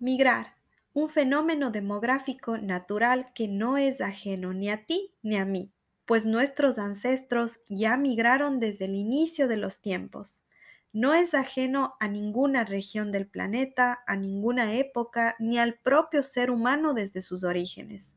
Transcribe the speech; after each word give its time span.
Migrar, 0.00 0.54
un 0.92 1.08
fenómeno 1.08 1.72
demográfico 1.72 2.56
natural 2.56 3.32
que 3.34 3.48
no 3.48 3.76
es 3.76 4.00
ajeno 4.00 4.52
ni 4.52 4.70
a 4.70 4.86
ti 4.86 5.14
ni 5.22 5.36
a 5.36 5.44
mí, 5.44 5.72
pues 6.06 6.24
nuestros 6.24 6.78
ancestros 6.78 7.58
ya 7.68 7.96
migraron 7.96 8.60
desde 8.60 8.84
el 8.84 8.94
inicio 8.94 9.48
de 9.48 9.56
los 9.56 9.80
tiempos. 9.80 10.44
No 10.92 11.14
es 11.14 11.34
ajeno 11.34 11.96
a 11.98 12.06
ninguna 12.06 12.64
región 12.64 13.10
del 13.10 13.26
planeta, 13.26 13.98
a 14.06 14.14
ninguna 14.14 14.74
época, 14.74 15.34
ni 15.40 15.58
al 15.58 15.74
propio 15.80 16.22
ser 16.22 16.52
humano 16.52 16.94
desde 16.94 17.20
sus 17.20 17.42
orígenes. 17.42 18.14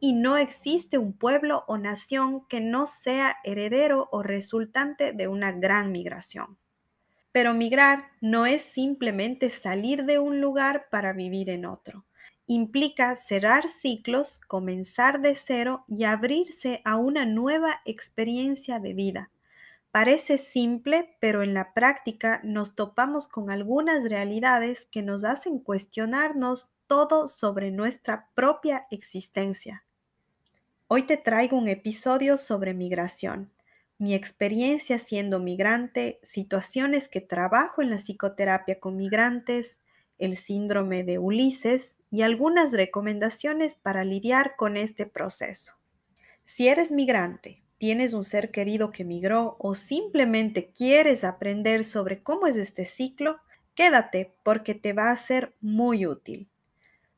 Y 0.00 0.14
no 0.14 0.36
existe 0.36 0.98
un 0.98 1.12
pueblo 1.12 1.64
o 1.68 1.78
nación 1.78 2.46
que 2.48 2.60
no 2.60 2.86
sea 2.86 3.36
heredero 3.44 4.08
o 4.12 4.22
resultante 4.22 5.12
de 5.12 5.28
una 5.28 5.52
gran 5.52 5.92
migración. 5.92 6.58
Pero 7.34 7.52
migrar 7.52 8.12
no 8.20 8.46
es 8.46 8.62
simplemente 8.62 9.50
salir 9.50 10.04
de 10.04 10.20
un 10.20 10.40
lugar 10.40 10.86
para 10.88 11.12
vivir 11.12 11.50
en 11.50 11.66
otro. 11.66 12.04
Implica 12.46 13.16
cerrar 13.16 13.68
ciclos, 13.68 14.38
comenzar 14.46 15.20
de 15.20 15.34
cero 15.34 15.84
y 15.88 16.04
abrirse 16.04 16.80
a 16.84 16.94
una 16.96 17.26
nueva 17.26 17.80
experiencia 17.86 18.78
de 18.78 18.94
vida. 18.94 19.30
Parece 19.90 20.38
simple, 20.38 21.16
pero 21.18 21.42
en 21.42 21.54
la 21.54 21.74
práctica 21.74 22.40
nos 22.44 22.76
topamos 22.76 23.26
con 23.26 23.50
algunas 23.50 24.08
realidades 24.08 24.86
que 24.92 25.02
nos 25.02 25.24
hacen 25.24 25.58
cuestionarnos 25.58 26.70
todo 26.86 27.26
sobre 27.26 27.72
nuestra 27.72 28.28
propia 28.36 28.86
existencia. 28.92 29.84
Hoy 30.86 31.02
te 31.02 31.16
traigo 31.16 31.58
un 31.58 31.66
episodio 31.66 32.36
sobre 32.36 32.74
migración 32.74 33.50
mi 33.98 34.14
experiencia 34.14 34.98
siendo 34.98 35.40
migrante, 35.40 36.18
situaciones 36.22 37.08
que 37.08 37.20
trabajo 37.20 37.82
en 37.82 37.90
la 37.90 37.96
psicoterapia 37.96 38.80
con 38.80 38.96
migrantes, 38.96 39.78
el 40.18 40.36
síndrome 40.36 41.04
de 41.04 41.18
Ulises 41.18 41.96
y 42.10 42.22
algunas 42.22 42.72
recomendaciones 42.72 43.74
para 43.74 44.04
lidiar 44.04 44.56
con 44.56 44.76
este 44.76 45.06
proceso. 45.06 45.74
Si 46.44 46.68
eres 46.68 46.90
migrante, 46.90 47.62
tienes 47.78 48.14
un 48.14 48.24
ser 48.24 48.50
querido 48.50 48.90
que 48.90 49.04
migró 49.04 49.56
o 49.58 49.74
simplemente 49.74 50.70
quieres 50.70 51.24
aprender 51.24 51.84
sobre 51.84 52.22
cómo 52.22 52.46
es 52.46 52.56
este 52.56 52.84
ciclo, 52.84 53.38
quédate 53.74 54.34
porque 54.42 54.74
te 54.74 54.92
va 54.92 55.10
a 55.10 55.16
ser 55.16 55.54
muy 55.60 56.06
útil. 56.06 56.48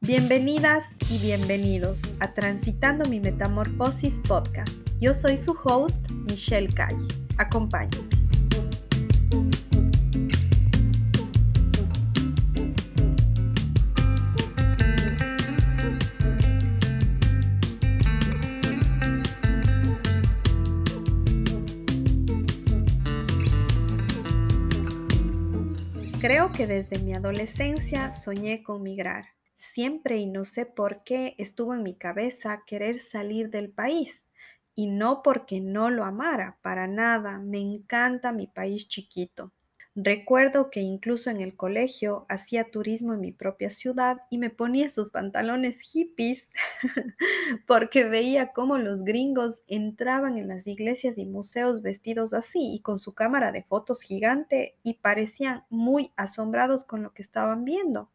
Bienvenidas 0.03 0.85
y 1.11 1.17
bienvenidos 1.19 2.03
a 2.21 2.35
Transitando 2.35 3.09
mi 3.09 3.19
Metamorfosis 3.19 4.21
podcast. 4.29 4.71
Yo 5.01 5.15
soy 5.15 5.39
su 5.39 5.57
host, 5.65 6.11
Michelle 6.29 6.69
Calle. 6.69 7.09
Acompáñenme. 7.39 8.07
Creo 26.21 26.53
que 26.53 26.67
desde 26.67 26.99
mi 26.99 27.15
adolescencia 27.15 28.13
soñé 28.13 28.63
con 28.63 28.83
migrar 28.83 29.36
Siempre 29.57 30.19
y 30.19 30.27
no 30.27 30.45
sé 30.45 30.67
por 30.67 31.03
qué 31.03 31.35
estuvo 31.39 31.75
en 31.75 31.83
mi 31.83 31.95
cabeza 31.95 32.63
querer 32.67 32.99
salir 32.99 33.51
del 33.51 33.71
país. 33.71 34.29
Y 34.75 34.87
no 34.87 35.23
porque 35.23 35.61
no 35.61 35.91
lo 35.91 36.05
amara, 36.05 36.59
para 36.63 36.87
nada. 36.87 37.39
Me 37.39 37.59
encanta 37.59 38.33
mi 38.33 38.47
país 38.47 38.87
chiquito. 38.89 39.53
Recuerdo 39.99 40.69
que 40.69 40.81
incluso 40.81 41.31
en 41.31 41.41
el 41.41 41.57
colegio 41.57 42.27
hacía 42.29 42.71
turismo 42.71 43.15
en 43.15 43.21
mi 43.21 43.33
propia 43.33 43.71
ciudad 43.71 44.19
y 44.29 44.37
me 44.37 44.51
ponía 44.51 44.91
sus 44.91 45.09
pantalones 45.09 45.81
hippies 45.81 46.49
porque 47.67 48.05
veía 48.05 48.53
cómo 48.53 48.77
los 48.77 49.05
gringos 49.05 49.63
entraban 49.69 50.37
en 50.37 50.49
las 50.49 50.67
iglesias 50.67 51.17
y 51.17 51.25
museos 51.25 51.81
vestidos 51.81 52.35
así 52.35 52.75
y 52.75 52.81
con 52.81 52.99
su 52.99 53.15
cámara 53.15 53.53
de 53.53 53.63
fotos 53.63 54.03
gigante 54.03 54.77
y 54.83 54.99
parecían 54.99 55.65
muy 55.71 56.13
asombrados 56.17 56.85
con 56.85 57.03
lo 57.03 57.15
que 57.15 57.23
estaban 57.23 57.65
viendo. 57.65 58.11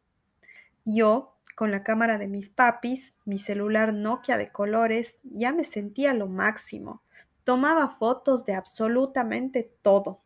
Yo, 0.84 1.31
con 1.54 1.70
la 1.70 1.82
cámara 1.82 2.18
de 2.18 2.28
mis 2.28 2.48
papis, 2.48 3.14
mi 3.24 3.38
celular 3.38 3.92
Nokia 3.92 4.36
de 4.36 4.50
colores, 4.50 5.18
ya 5.22 5.52
me 5.52 5.64
sentía 5.64 6.14
lo 6.14 6.28
máximo. 6.28 7.02
Tomaba 7.44 7.88
fotos 7.88 8.44
de 8.46 8.54
absolutamente 8.54 9.72
todo. 9.82 10.20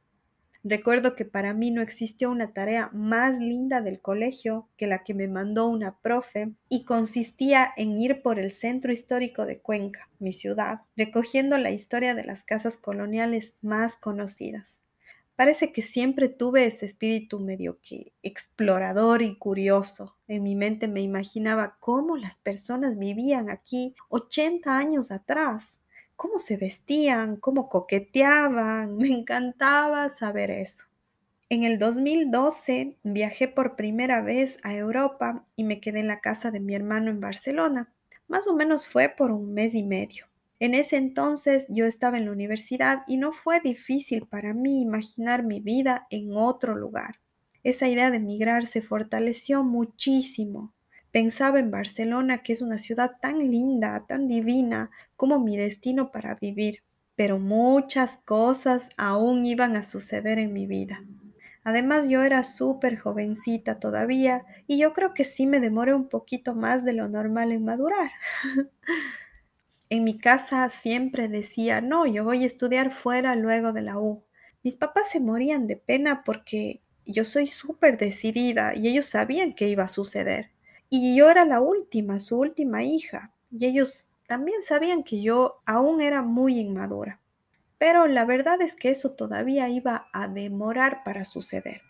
Recuerdo 0.69 1.15
que 1.15 1.25
para 1.25 1.55
mí 1.55 1.71
no 1.71 1.81
existió 1.81 2.29
una 2.29 2.53
tarea 2.53 2.91
más 2.93 3.39
linda 3.39 3.81
del 3.83 4.01
colegio 4.01 4.69
que 4.77 4.89
la 4.89 5.05
que 5.05 5.15
me 5.15 5.29
mandó 5.29 5.69
una 5.69 5.97
profe 5.99 6.55
y 6.69 6.85
consistía 6.85 7.73
en 7.77 7.97
ir 7.97 8.21
por 8.21 8.41
el 8.41 8.51
centro 8.51 8.93
histórico 8.93 9.47
de 9.47 9.61
Cuenca, 9.61 10.09
mi 10.19 10.33
ciudad, 10.33 10.81
recogiendo 10.97 11.57
la 11.57 11.71
historia 11.71 12.17
de 12.17 12.25
las 12.25 12.43
casas 12.43 12.77
coloniales 12.77 13.55
más 13.63 13.97
conocidas. 13.97 14.83
Parece 15.37 15.71
que 15.71 15.83
siempre 15.83 16.31
tuve 16.31 16.65
ese 16.65 16.87
espíritu 16.87 17.39
medio 17.39 17.79
que 17.83 18.15
explorador 18.23 19.21
y 19.21 19.37
curioso. 19.37 20.17
En 20.27 20.43
mi 20.43 20.57
mente 20.57 20.89
me 20.89 21.03
imaginaba 21.03 21.77
cómo 21.79 22.17
las 22.17 22.39
personas 22.39 22.99
vivían 22.99 23.51
aquí 23.51 23.95
80 24.09 24.77
años 24.77 25.11
atrás, 25.11 25.83
cómo 26.17 26.39
se 26.39 26.57
vestían, 26.57 27.37
cómo 27.37 27.69
coqueteaban. 27.69 28.97
Me 28.99 29.09
encantaba 29.09 30.09
saber 30.09 30.51
eso. 30.51 30.87
En 31.49 31.63
el 31.65 31.79
2012 31.79 32.97
viajé 33.05 33.47
por 33.47 33.77
primera 33.77 34.23
vez 34.23 34.59
a 34.63 34.75
Europa 34.75 35.45
y 35.55 35.63
me 35.63 35.81
quedé 35.81 36.01
en 36.01 36.09
la 36.09 36.21
casa 36.21 36.51
de 36.51 36.59
mi 36.59 36.75
hermano 36.75 37.11
en 37.11 37.21
Barcelona. 37.21 37.93
Más 38.27 38.49
o 38.49 38.57
menos 38.57 38.89
fue 38.89 39.09
por 39.09 39.31
un 39.31 39.55
mes 39.55 39.75
y 39.75 39.85
medio. 39.85 40.27
En 40.59 40.75
ese 40.75 40.97
entonces 40.97 41.67
yo 41.69 41.85
estaba 41.85 42.17
en 42.17 42.27
la 42.27 42.33
universidad 42.33 43.03
y 43.07 43.19
no 43.19 43.33
fue 43.33 43.61
difícil 43.61 44.27
para 44.27 44.55
mí 44.55 44.81
imaginar 44.81 45.43
mi 45.43 45.61
vida 45.61 46.07
en 46.11 46.33
otro 46.33 46.75
lugar. 46.75 47.21
Esa 47.63 47.89
idea 47.89 48.11
de 48.11 48.17
emigrar 48.19 48.67
se 48.67 48.81
fortaleció 48.81 49.63
muchísimo. 49.65 50.73
Pensaba 51.11 51.59
en 51.59 51.71
Barcelona, 51.71 52.43
que 52.43 52.53
es 52.53 52.63
una 52.63 52.79
ciudad 52.79 53.13
tan 53.21 53.39
linda, 53.51 54.05
tan 54.07 54.29
divina, 54.29 54.91
como 55.17 55.41
mi 55.41 55.57
destino 55.57 56.11
para 56.11 56.37
vivir, 56.37 56.83
pero 57.17 57.39
muchas 57.39 58.19
cosas 58.25 58.89
aún 58.97 59.45
iban 59.45 59.77
a 59.77 59.83
suceder 59.83 60.39
en 60.39 60.53
mi 60.53 60.67
vida. 60.67 61.03
Además, 61.65 62.09
yo 62.09 62.23
era 62.23 62.45
súper 62.45 62.97
jovencita 62.97 63.81
todavía 63.81 64.45
y 64.69 64.79
yo 64.79 64.93
creo 64.93 65.13
que 65.13 65.25
sí 65.25 65.47
me 65.47 65.59
demoré 65.59 65.95
un 65.95 66.09
poquito 66.09 66.55
más 66.55 66.85
de 66.85 66.93
lo 66.93 67.09
normal 67.09 67.51
en 67.51 67.65
madurar. 67.65 68.13
En 69.89 70.03
mi 70.03 70.19
casa 70.19 70.69
siempre 70.69 71.29
decía, 71.29 71.81
no, 71.81 72.07
yo 72.07 72.25
voy 72.25 72.43
a 72.43 72.47
estudiar 72.47 72.93
fuera 72.93 73.37
luego 73.37 73.73
de 73.73 73.83
la 73.83 73.99
U. 73.99 74.25
Mis 74.65 74.75
papás 74.75 75.11
se 75.11 75.21
morían 75.21 75.69
de 75.69 75.77
pena 75.77 76.25
porque 76.25 76.81
yo 77.05 77.25
soy 77.25 77.47
súper 77.47 77.97
decidida 77.99 78.75
y 78.75 78.89
ellos 78.89 79.07
sabían 79.07 79.55
que 79.55 79.69
iba 79.69 79.85
a 79.85 79.89
suceder. 79.89 80.51
Y 80.91 81.17
yo 81.17 81.31
era 81.31 81.45
la 81.45 81.61
última, 81.61 82.19
su 82.19 82.39
última 82.39 82.83
hija. 82.83 83.33
Y 83.51 83.67
ellos 83.67 84.09
también 84.27 84.63
sabían 84.63 85.05
que 85.05 85.23
yo 85.23 85.63
aún 85.67 86.01
era 86.01 86.23
muy 86.23 86.59
inmadura. 86.59 87.21
Pero 87.79 88.09
la 88.09 88.25
verdad 88.25 88.61
es 88.63 88.75
que 88.75 88.91
eso 88.91 89.13
todavía 89.13 89.69
iba 89.69 90.09
a 90.13 90.27
demorar 90.27 91.05
para 91.05 91.25
suceder. 91.25 91.83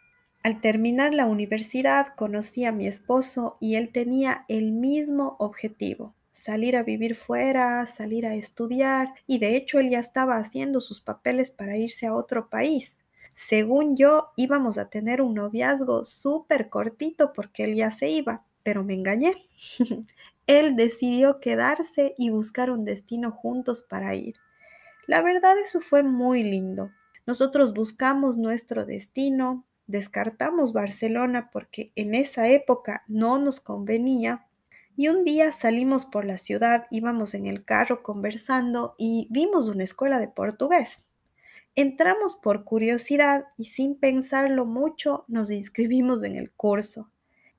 Al 0.42 0.60
terminar 0.60 1.14
la 1.14 1.26
universidad 1.26 2.08
conocí 2.14 2.64
a 2.66 2.72
mi 2.72 2.86
esposo 2.86 3.56
y 3.60 3.76
él 3.76 3.90
tenía 3.90 4.44
el 4.48 4.72
mismo 4.72 5.36
objetivo, 5.38 6.14
salir 6.36 6.76
a 6.76 6.82
vivir 6.82 7.16
fuera, 7.16 7.86
salir 7.86 8.26
a 8.26 8.34
estudiar, 8.34 9.14
y 9.26 9.38
de 9.38 9.56
hecho 9.56 9.78
él 9.78 9.88
ya 9.88 10.00
estaba 10.00 10.36
haciendo 10.36 10.82
sus 10.82 11.00
papeles 11.00 11.50
para 11.50 11.78
irse 11.78 12.06
a 12.06 12.14
otro 12.14 12.50
país. 12.50 12.98
Según 13.32 13.96
yo, 13.96 14.28
íbamos 14.36 14.76
a 14.76 14.90
tener 14.90 15.22
un 15.22 15.34
noviazgo 15.34 16.04
súper 16.04 16.68
cortito 16.68 17.32
porque 17.32 17.64
él 17.64 17.74
ya 17.74 17.90
se 17.90 18.10
iba, 18.10 18.44
pero 18.62 18.84
me 18.84 18.92
engañé. 18.92 19.34
él 20.46 20.76
decidió 20.76 21.40
quedarse 21.40 22.14
y 22.18 22.28
buscar 22.28 22.70
un 22.70 22.84
destino 22.84 23.32
juntos 23.32 23.82
para 23.88 24.14
ir. 24.14 24.36
La 25.06 25.22
verdad 25.22 25.58
eso 25.58 25.80
fue 25.80 26.02
muy 26.02 26.42
lindo. 26.42 26.90
Nosotros 27.26 27.72
buscamos 27.72 28.36
nuestro 28.36 28.84
destino, 28.84 29.64
descartamos 29.86 30.74
Barcelona 30.74 31.48
porque 31.50 31.92
en 31.96 32.14
esa 32.14 32.48
época 32.48 33.04
no 33.08 33.38
nos 33.38 33.60
convenía 33.60 34.45
y 34.96 35.08
un 35.08 35.24
día 35.24 35.52
salimos 35.52 36.06
por 36.06 36.24
la 36.24 36.38
ciudad, 36.38 36.86
íbamos 36.90 37.34
en 37.34 37.46
el 37.46 37.64
carro 37.64 38.02
conversando 38.02 38.94
y 38.98 39.28
vimos 39.30 39.68
una 39.68 39.84
escuela 39.84 40.18
de 40.18 40.28
portugués. 40.28 41.04
Entramos 41.74 42.34
por 42.34 42.64
curiosidad 42.64 43.44
y 43.58 43.66
sin 43.66 43.96
pensarlo 43.96 44.64
mucho 44.64 45.24
nos 45.28 45.50
inscribimos 45.50 46.22
en 46.22 46.36
el 46.36 46.50
curso. 46.50 47.10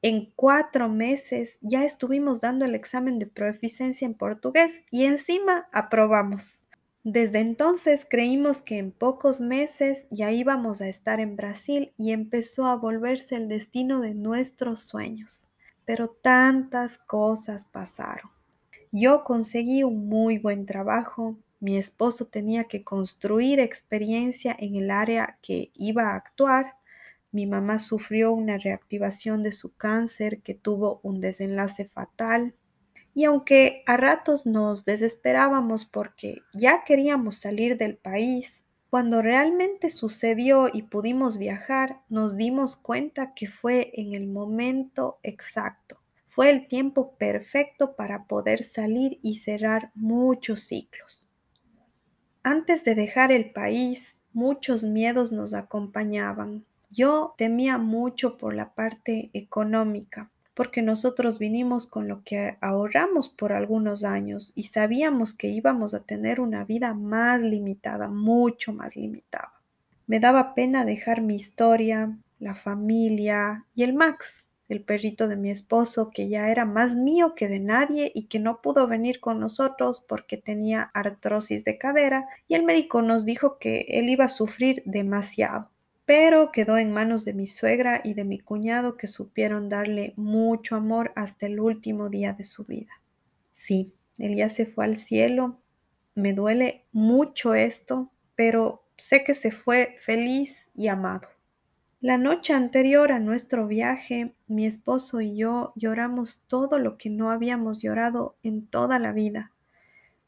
En 0.02 0.32
cuatro 0.36 0.90
meses 0.90 1.60
ya 1.62 1.86
estuvimos 1.86 2.42
dando 2.42 2.66
el 2.66 2.74
examen 2.74 3.20
de 3.20 3.28
proficiencia 3.28 4.06
en 4.06 4.16
portugués 4.16 4.82
y 4.90 5.06
encima 5.06 5.68
aprobamos. 5.72 6.64
Desde 7.04 7.40
entonces 7.40 8.06
creímos 8.10 8.62
que 8.62 8.80
en 8.80 8.92
pocos 8.92 9.40
meses 9.40 10.08
ya 10.10 10.32
íbamos 10.32 10.82
a 10.82 10.88
estar 10.88 11.20
en 11.20 11.36
Brasil 11.36 11.94
y 11.98 12.12
empezó 12.12 12.66
a 12.66 12.76
volverse 12.76 13.36
el 13.36 13.48
destino 13.48 14.02
de 14.02 14.14
nuestros 14.14 14.82
sueños. 14.82 15.48
Pero 15.88 16.10
tantas 16.10 16.98
cosas 16.98 17.64
pasaron. 17.64 18.30
Yo 18.92 19.24
conseguí 19.24 19.84
un 19.84 20.10
muy 20.10 20.38
buen 20.38 20.66
trabajo, 20.66 21.38
mi 21.62 21.78
esposo 21.78 22.26
tenía 22.26 22.66
que 22.66 22.84
construir 22.84 23.62
experiencia 23.62 24.54
en 24.60 24.76
el 24.76 24.92
área 24.92 25.40
que 25.42 25.72
iba 25.76 26.12
a 26.12 26.16
actuar, 26.16 26.74
mi 27.32 27.46
mamá 27.46 27.80
sufrió 27.80 28.34
una 28.34 28.58
reactivación 28.58 29.44
de 29.44 29.54
su 29.54 29.78
cáncer 29.78 30.42
que 30.42 30.54
tuvo 30.54 31.00
un 31.04 31.22
desenlace 31.22 31.86
fatal. 31.86 32.54
Y 33.14 33.24
aunque 33.24 33.84
a 33.86 33.96
ratos 33.96 34.46
nos 34.46 34.84
desesperábamos 34.84 35.86
porque 35.86 36.42
ya 36.52 36.84
queríamos 36.84 37.38
salir 37.38 37.78
del 37.78 37.96
país, 37.96 38.66
cuando 38.90 39.22
realmente 39.22 39.90
sucedió 39.90 40.70
y 40.72 40.84
pudimos 40.84 41.38
viajar, 41.38 42.02
nos 42.08 42.38
dimos 42.38 42.78
cuenta 42.78 43.34
que 43.34 43.48
fue 43.48 43.92
en 43.96 44.14
el 44.14 44.28
momento 44.28 45.20
exacto. 45.24 46.00
Fue 46.30 46.50
el 46.50 46.68
tiempo 46.68 47.16
perfecto 47.18 47.96
para 47.96 48.26
poder 48.26 48.64
salir 48.64 49.20
y 49.22 49.40
cerrar 49.40 49.92
muchos 49.94 50.62
ciclos. 50.62 51.28
Antes 52.44 52.86
de 52.86 52.96
dejar 52.96 53.32
el 53.32 53.52
país, 53.52 54.18
muchos 54.32 54.84
miedos 54.84 55.32
nos 55.34 55.54
acompañaban. 55.54 56.66
Yo 56.90 57.34
temía 57.38 57.78
mucho 57.78 58.38
por 58.38 58.54
la 58.54 58.74
parte 58.74 59.32
económica, 59.34 60.32
porque 60.58 60.82
nosotros 60.82 61.38
vinimos 61.38 61.86
con 61.86 62.08
lo 62.08 62.24
que 62.24 62.58
ahorramos 62.62 63.30
por 63.30 63.54
algunos 63.54 64.04
años 64.04 64.54
y 64.56 64.64
sabíamos 64.64 65.36
que 65.36 65.50
íbamos 65.50 65.94
a 65.94 66.04
tener 66.04 66.40
una 66.40 66.66
vida 66.66 66.96
más 66.96 67.44
limitada, 67.44 68.08
mucho 68.08 68.74
más 68.74 68.96
limitada. 68.96 69.54
Me 70.08 70.20
daba 70.20 70.56
pena 70.56 70.84
dejar 70.84 71.22
mi 71.22 71.36
historia, 71.36 72.18
la 72.40 72.56
familia 72.56 73.68
y 73.76 73.84
el 73.84 73.94
Max, 73.94 74.48
el 74.68 74.84
perrito 74.84 75.28
de 75.28 75.36
mi 75.36 75.52
esposo, 75.52 76.10
que 76.10 76.28
ya 76.28 76.50
era 76.50 76.66
más 76.66 76.96
mío 76.96 77.36
que 77.36 77.50
de 77.50 77.60
nadie 77.60 78.12
y 78.16 78.24
que 78.26 78.40
no 78.40 78.60
pudo 78.64 78.88
venir 78.88 79.20
con 79.20 79.40
nosotros 79.40 80.04
porque 80.10 80.38
tenía 80.38 80.90
artrosis 80.96 81.66
de 81.66 81.78
cadera 81.78 82.26
y 82.48 82.56
el 82.56 82.64
médico 82.64 83.04
nos 83.04 83.26
dijo 83.26 83.60
que 83.60 83.86
él 83.90 84.10
iba 84.10 84.26
a 84.26 84.30
sufrir 84.30 84.82
demasiado 84.88 85.70
pero 86.08 86.54
quedó 86.54 86.78
en 86.78 86.94
manos 86.94 87.26
de 87.26 87.34
mi 87.34 87.48
suegra 87.48 88.00
y 88.02 88.14
de 88.14 88.24
mi 88.24 88.40
cuñado 88.40 88.96
que 88.96 89.08
supieron 89.08 89.68
darle 89.68 90.14
mucho 90.16 90.78
amor 90.78 91.12
hasta 91.18 91.48
el 91.48 91.60
último 91.60 92.08
día 92.08 92.32
de 92.32 92.46
su 92.46 92.64
vida. 92.64 93.02
Sí, 93.52 93.94
él 94.18 94.38
ya 94.38 94.48
se 94.48 94.66
fue 94.66 94.86
al 94.86 94.96
cielo, 94.96 95.60
me 96.16 96.32
duele 96.32 96.86
mucho 96.94 97.56
esto, 97.56 98.10
pero 98.36 98.86
sé 98.96 99.26
que 99.26 99.34
se 99.34 99.52
fue 99.52 99.98
feliz 100.00 100.70
y 100.74 100.88
amado. 100.88 101.28
La 102.00 102.18
noche 102.18 102.54
anterior 102.54 103.12
a 103.12 103.20
nuestro 103.20 103.68
viaje, 103.68 104.34
mi 104.48 104.66
esposo 104.66 105.20
y 105.20 105.36
yo 105.36 105.74
lloramos 105.76 106.46
todo 106.48 106.80
lo 106.80 106.98
que 106.98 107.10
no 107.10 107.32
habíamos 107.32 107.82
llorado 107.82 108.38
en 108.44 108.66
toda 108.66 108.98
la 108.98 109.12
vida. 109.12 109.52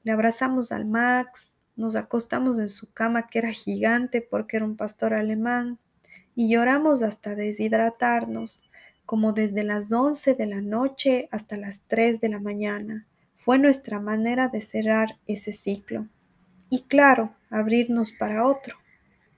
Le 0.03 0.11
abrazamos 0.11 0.73
al 0.73 0.85
Max, 0.85 1.47
nos 1.79 1.95
acostamos 1.95 2.59
en 2.59 2.67
su 2.67 2.91
cama 2.91 3.27
que 3.27 3.39
era 3.39 3.51
gigante 3.51 4.21
porque 4.21 4.57
era 4.57 4.65
un 4.65 4.75
pastor 4.75 5.13
alemán 5.13 5.79
y 6.35 6.49
lloramos 6.49 7.01
hasta 7.01 7.35
deshidratarnos, 7.35 8.69
como 9.05 9.31
desde 9.31 9.63
las 9.63 9.89
11 9.91 10.35
de 10.35 10.45
la 10.45 10.59
noche 10.59 11.29
hasta 11.31 11.55
las 11.55 11.81
3 11.87 12.19
de 12.19 12.29
la 12.29 12.39
mañana. 12.39 13.07
Fue 13.37 13.57
nuestra 13.57 14.01
manera 14.01 14.49
de 14.49 14.59
cerrar 14.59 15.17
ese 15.25 15.53
ciclo. 15.53 16.05
Y 16.69 16.83
claro, 16.83 17.33
abrirnos 17.49 18.11
para 18.11 18.45
otro. 18.45 18.75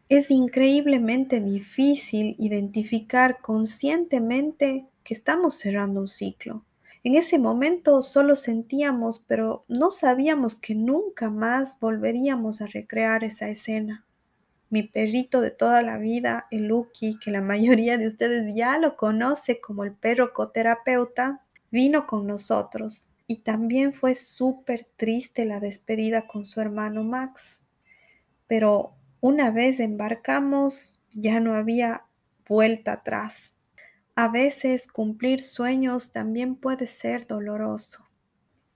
Es 0.09 0.31
increíblemente 0.31 1.41
difícil 1.41 2.35
identificar 2.39 3.39
conscientemente 3.41 4.87
que 5.03 5.13
estamos 5.13 5.53
cerrando 5.55 6.01
un 6.01 6.07
ciclo 6.07 6.65
en 7.03 7.15
ese 7.15 7.39
momento 7.39 8.01
solo 8.01 8.35
sentíamos, 8.35 9.19
pero 9.19 9.65
no 9.67 9.89
sabíamos 9.89 10.59
que 10.59 10.75
nunca 10.75 11.29
más 11.29 11.79
volveríamos 11.79 12.61
a 12.61 12.67
recrear 12.67 13.23
esa 13.23 13.49
escena. 13.49 14.05
Mi 14.69 14.83
perrito 14.83 15.41
de 15.41 15.51
toda 15.51 15.81
la 15.81 15.97
vida, 15.97 16.47
el 16.51 16.67
Lucky, 16.67 17.17
que 17.17 17.31
la 17.31 17.41
mayoría 17.41 17.97
de 17.97 18.07
ustedes 18.07 18.53
ya 18.53 18.77
lo 18.77 18.95
conoce 18.97 19.59
como 19.59 19.83
el 19.83 19.93
perro 19.93 20.31
coterapeuta, 20.33 21.41
vino 21.71 22.05
con 22.05 22.27
nosotros 22.27 23.07
y 23.25 23.37
también 23.37 23.93
fue 23.93 24.15
súper 24.15 24.85
triste 24.97 25.45
la 25.45 25.59
despedida 25.59 26.27
con 26.27 26.45
su 26.45 26.59
hermano 26.59 27.03
Max. 27.03 27.59
Pero 28.45 28.93
una 29.21 29.51
vez 29.51 29.79
embarcamos, 29.79 30.99
ya 31.13 31.39
no 31.39 31.55
había 31.55 32.03
vuelta 32.47 32.93
atrás. 32.93 33.53
A 34.15 34.27
veces 34.27 34.87
cumplir 34.87 35.41
sueños 35.41 36.11
también 36.11 36.55
puede 36.55 36.85
ser 36.85 37.27
doloroso. 37.27 38.09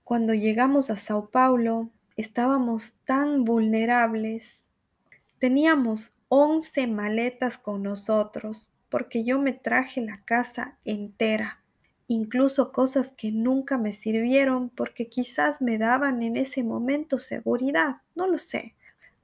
Cuando 0.02 0.32
llegamos 0.32 0.88
a 0.88 0.96
Sao 0.96 1.28
Paulo, 1.28 1.90
estábamos 2.16 2.96
tan 3.04 3.44
vulnerables. 3.44 4.70
Teníamos 5.38 6.14
11 6.28 6.86
maletas 6.86 7.58
con 7.58 7.82
nosotros 7.82 8.70
porque 8.88 9.24
yo 9.24 9.38
me 9.38 9.52
traje 9.52 10.00
la 10.00 10.22
casa 10.24 10.78
entera, 10.84 11.60
incluso 12.08 12.72
cosas 12.72 13.12
que 13.12 13.30
nunca 13.30 13.76
me 13.76 13.92
sirvieron 13.92 14.70
porque 14.70 15.08
quizás 15.08 15.60
me 15.60 15.76
daban 15.76 16.22
en 16.22 16.36
ese 16.36 16.62
momento 16.62 17.18
seguridad, 17.18 17.96
no 18.14 18.26
lo 18.26 18.38
sé. 18.38 18.74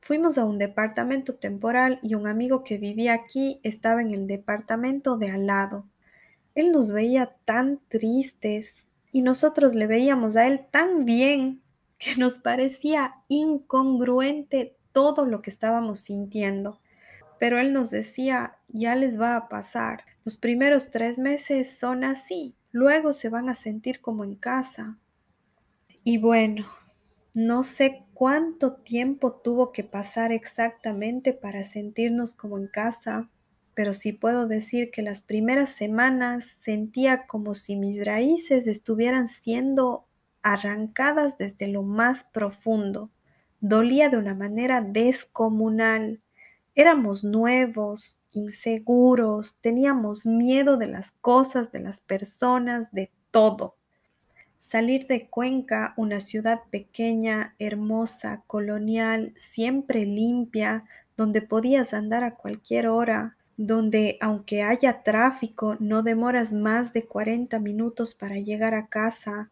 Fuimos 0.00 0.36
a 0.36 0.44
un 0.44 0.58
departamento 0.58 1.36
temporal 1.36 2.00
y 2.02 2.16
un 2.16 2.26
amigo 2.26 2.64
que 2.64 2.76
vivía 2.76 3.14
aquí 3.14 3.60
estaba 3.62 4.02
en 4.02 4.12
el 4.12 4.26
departamento 4.26 5.16
de 5.16 5.30
al 5.30 5.46
lado. 5.46 5.86
Él 6.54 6.72
nos 6.72 6.92
veía 6.92 7.34
tan 7.44 7.80
tristes 7.88 8.88
y 9.10 9.22
nosotros 9.22 9.74
le 9.74 9.86
veíamos 9.86 10.36
a 10.36 10.46
él 10.46 10.66
tan 10.70 11.04
bien 11.04 11.62
que 11.98 12.16
nos 12.16 12.38
parecía 12.38 13.14
incongruente 13.28 14.76
todo 14.92 15.24
lo 15.24 15.42
que 15.42 15.50
estábamos 15.50 16.00
sintiendo. 16.00 16.80
Pero 17.38 17.58
él 17.58 17.72
nos 17.72 17.90
decía, 17.90 18.56
ya 18.68 18.94
les 18.94 19.20
va 19.20 19.36
a 19.36 19.48
pasar. 19.48 20.04
Los 20.24 20.36
primeros 20.36 20.90
tres 20.90 21.18
meses 21.18 21.78
son 21.78 22.04
así, 22.04 22.54
luego 22.70 23.12
se 23.12 23.28
van 23.28 23.48
a 23.48 23.54
sentir 23.54 24.00
como 24.00 24.24
en 24.24 24.36
casa. 24.36 24.98
Y 26.04 26.18
bueno, 26.18 26.66
no 27.34 27.62
sé 27.62 28.04
cuánto 28.14 28.74
tiempo 28.74 29.32
tuvo 29.32 29.72
que 29.72 29.84
pasar 29.84 30.32
exactamente 30.32 31.32
para 31.32 31.62
sentirnos 31.62 32.34
como 32.34 32.58
en 32.58 32.66
casa, 32.66 33.28
pero 33.74 33.92
sí 33.92 34.12
puedo 34.12 34.46
decir 34.46 34.90
que 34.90 35.02
las 35.02 35.22
primeras 35.22 35.70
semanas 35.70 36.56
sentía 36.60 37.26
como 37.26 37.54
si 37.54 37.76
mis 37.76 38.04
raíces 38.04 38.66
estuvieran 38.66 39.28
siendo 39.28 40.06
arrancadas 40.42 41.38
desde 41.38 41.68
lo 41.68 41.82
más 41.82 42.24
profundo. 42.24 43.10
Dolía 43.60 44.10
de 44.10 44.18
una 44.18 44.34
manera 44.34 44.80
descomunal. 44.80 46.20
Éramos 46.74 47.24
nuevos, 47.24 48.18
inseguros, 48.32 49.58
teníamos 49.60 50.26
miedo 50.26 50.76
de 50.76 50.88
las 50.88 51.12
cosas, 51.12 51.70
de 51.72 51.80
las 51.80 52.00
personas, 52.00 52.92
de 52.92 53.10
todo. 53.30 53.76
Salir 54.58 55.06
de 55.06 55.28
Cuenca, 55.28 55.94
una 55.96 56.20
ciudad 56.20 56.62
pequeña, 56.70 57.54
hermosa, 57.58 58.42
colonial, 58.46 59.32
siempre 59.36 60.06
limpia, 60.06 60.84
donde 61.16 61.42
podías 61.42 61.92
andar 61.94 62.24
a 62.24 62.36
cualquier 62.36 62.88
hora, 62.88 63.36
donde 63.56 64.18
aunque 64.20 64.62
haya 64.62 65.02
tráfico 65.02 65.76
no 65.78 66.02
demoras 66.02 66.52
más 66.52 66.92
de 66.92 67.06
40 67.06 67.58
minutos 67.58 68.14
para 68.14 68.38
llegar 68.38 68.74
a 68.74 68.86
casa, 68.86 69.50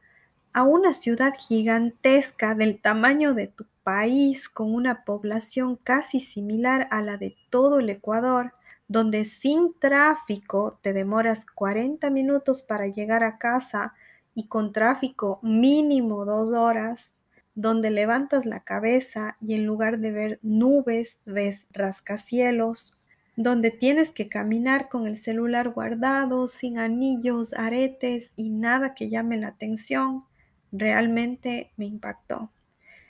a 0.52 0.62
una 0.62 0.95
ciudad 0.95 1.33
gigantesca 1.38 2.54
del 2.54 2.80
tamaño 2.80 3.35
de 3.35 3.47
tu 3.49 3.66
país 3.83 4.49
con 4.49 4.75
una 4.75 5.04
población 5.04 5.76
casi 5.76 6.21
similar 6.21 6.88
a 6.90 7.02
la 7.02 7.16
de 7.16 7.37
todo 7.50 7.78
el 7.78 7.90
Ecuador, 7.90 8.52
donde 8.88 9.25
sin 9.25 9.75
tráfico 9.78 10.78
te 10.83 10.92
demoras 10.92 11.47
40 11.47 12.11
minutos 12.11 12.62
para 12.62 12.88
llegar 12.88 13.23
a 13.23 13.38
casa 13.38 13.95
y 14.35 14.49
con 14.49 14.73
tráfico 14.73 15.38
mínimo 15.42 16.25
dos 16.25 16.50
horas, 16.50 17.12
donde 17.54 17.90
levantas 17.90 18.47
la 18.47 18.61
cabeza 18.61 19.37
y 19.40 19.54
en 19.54 19.66
lugar 19.66 19.99
de 19.99 20.12
ver 20.12 20.38
nubes 20.42 21.19
ves 21.25 21.66
rascacielos, 21.73 23.00
donde 23.37 23.70
tienes 23.70 24.10
que 24.10 24.28
caminar 24.28 24.88
con 24.88 25.06
el 25.06 25.16
celular 25.16 25.70
guardado, 25.70 26.46
sin 26.46 26.78
anillos, 26.78 27.54
aretes 27.54 28.32
y 28.37 28.50
nada 28.50 28.94
que 28.94 29.08
llame 29.08 29.37
la 29.37 29.49
atención, 29.49 30.25
realmente 30.72 31.70
me 31.76 31.87
impactó. 31.87 32.50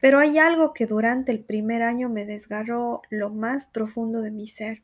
Pero 0.00 0.18
hay 0.18 0.38
algo 0.38 0.72
que 0.72 0.86
durante 0.86 1.30
el 1.32 1.40
primer 1.40 1.82
año 1.82 2.08
me 2.08 2.24
desgarró 2.24 3.02
lo 3.10 3.30
más 3.30 3.66
profundo 3.66 4.22
de 4.22 4.30
mi 4.30 4.46
ser. 4.46 4.82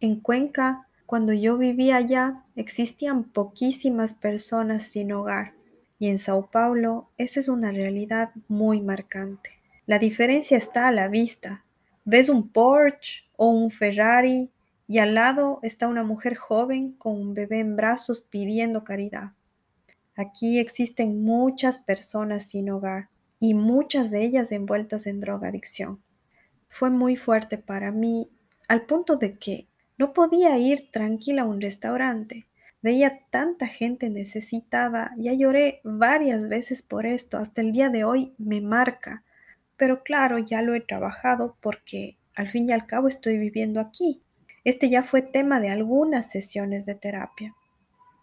En 0.00 0.20
Cuenca, 0.20 0.86
cuando 1.06 1.32
yo 1.32 1.56
vivía 1.56 1.96
allá, 1.96 2.44
existían 2.54 3.24
poquísimas 3.24 4.12
personas 4.12 4.84
sin 4.84 5.12
hogar. 5.12 5.54
Y 5.98 6.08
en 6.10 6.18
Sao 6.18 6.50
Paulo, 6.50 7.08
esa 7.16 7.40
es 7.40 7.48
una 7.48 7.72
realidad 7.72 8.30
muy 8.46 8.80
marcante. 8.80 9.50
La 9.86 9.98
diferencia 9.98 10.58
está 10.58 10.86
a 10.86 10.92
la 10.92 11.08
vista. 11.08 11.64
Ves 12.04 12.28
un 12.28 12.48
Porsche 12.48 13.24
o 13.36 13.48
un 13.50 13.70
Ferrari 13.70 14.50
y 14.88 14.98
al 14.98 15.14
lado 15.14 15.60
está 15.62 15.86
una 15.86 16.02
mujer 16.02 16.34
joven 16.34 16.92
con 16.92 17.12
un 17.12 17.34
bebé 17.34 17.60
en 17.60 17.76
brazos 17.76 18.22
pidiendo 18.22 18.84
caridad. 18.84 19.32
Aquí 20.16 20.58
existen 20.58 21.22
muchas 21.22 21.78
personas 21.78 22.48
sin 22.48 22.70
hogar 22.70 23.10
y 23.38 23.52
muchas 23.52 24.10
de 24.10 24.24
ellas 24.24 24.50
envueltas 24.50 25.06
en 25.06 25.20
drogadicción. 25.20 26.02
Fue 26.70 26.88
muy 26.88 27.16
fuerte 27.16 27.58
para 27.58 27.92
mí 27.92 28.30
al 28.66 28.86
punto 28.86 29.16
de 29.16 29.38
que 29.38 29.68
no 29.98 30.14
podía 30.14 30.56
ir 30.56 30.90
tranquila 30.90 31.42
a 31.42 31.46
un 31.46 31.60
restaurante. 31.60 32.46
Veía 32.80 33.20
tanta 33.30 33.66
gente 33.66 34.08
necesitada, 34.08 35.12
ya 35.18 35.34
lloré 35.34 35.80
varias 35.84 36.48
veces 36.48 36.82
por 36.82 37.04
esto, 37.04 37.36
hasta 37.36 37.60
el 37.60 37.72
día 37.72 37.90
de 37.90 38.04
hoy 38.04 38.32
me 38.38 38.60
marca. 38.60 39.22
Pero 39.76 40.02
claro, 40.02 40.38
ya 40.38 40.62
lo 40.62 40.74
he 40.74 40.80
trabajado 40.80 41.56
porque 41.60 42.16
al 42.34 42.48
fin 42.48 42.68
y 42.68 42.72
al 42.72 42.86
cabo 42.86 43.08
estoy 43.08 43.36
viviendo 43.36 43.80
aquí. 43.80 44.22
Este 44.68 44.90
ya 44.90 45.02
fue 45.02 45.22
tema 45.22 45.60
de 45.60 45.70
algunas 45.70 46.30
sesiones 46.30 46.84
de 46.84 46.94
terapia. 46.94 47.54